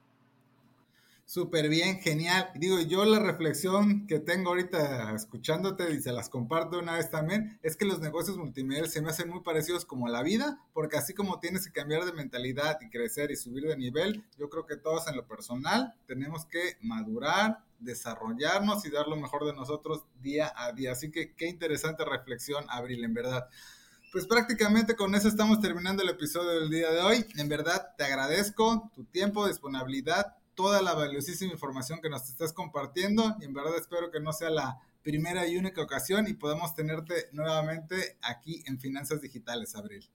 [1.25, 2.51] Súper bien, genial.
[2.55, 7.59] Digo, yo la reflexión que tengo ahorita escuchándote y se las comparto una vez también,
[7.63, 11.13] es que los negocios multimedia se me hacen muy parecidos como la vida, porque así
[11.13, 14.75] como tienes que cambiar de mentalidad y crecer y subir de nivel, yo creo que
[14.75, 20.53] todos en lo personal tenemos que madurar, desarrollarnos y dar lo mejor de nosotros día
[20.55, 20.91] a día.
[20.91, 23.47] Así que qué interesante reflexión, Abril, en verdad.
[24.11, 27.25] Pues prácticamente con eso estamos terminando el episodio del día de hoy.
[27.37, 33.35] En verdad te agradezco tu tiempo, disponibilidad, toda la valiosísima información que nos estás compartiendo
[33.39, 37.29] y en verdad espero que no sea la primera y única ocasión y podamos tenerte
[37.31, 40.09] nuevamente aquí en Finanzas Digitales, Abril.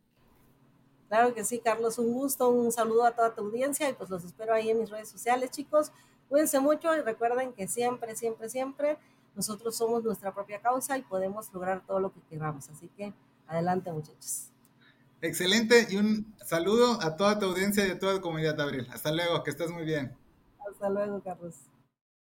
[1.09, 4.25] Claro que sí, Carlos, un gusto, un saludo a toda tu audiencia y pues los
[4.25, 5.93] espero ahí en mis redes sociales, chicos.
[6.29, 8.99] Cuídense mucho y recuerden que siempre, siempre, siempre
[9.35, 12.69] nosotros somos nuestra propia causa y podemos lograr todo lo que queramos.
[12.69, 13.15] Así que
[13.47, 14.49] adelante, muchachos.
[15.21, 18.87] Excelente y un saludo a toda tu audiencia y a toda tu comunidad, Abril.
[18.93, 20.17] Hasta luego, que estés muy bien.
[20.69, 21.55] Hasta luego, Carlos.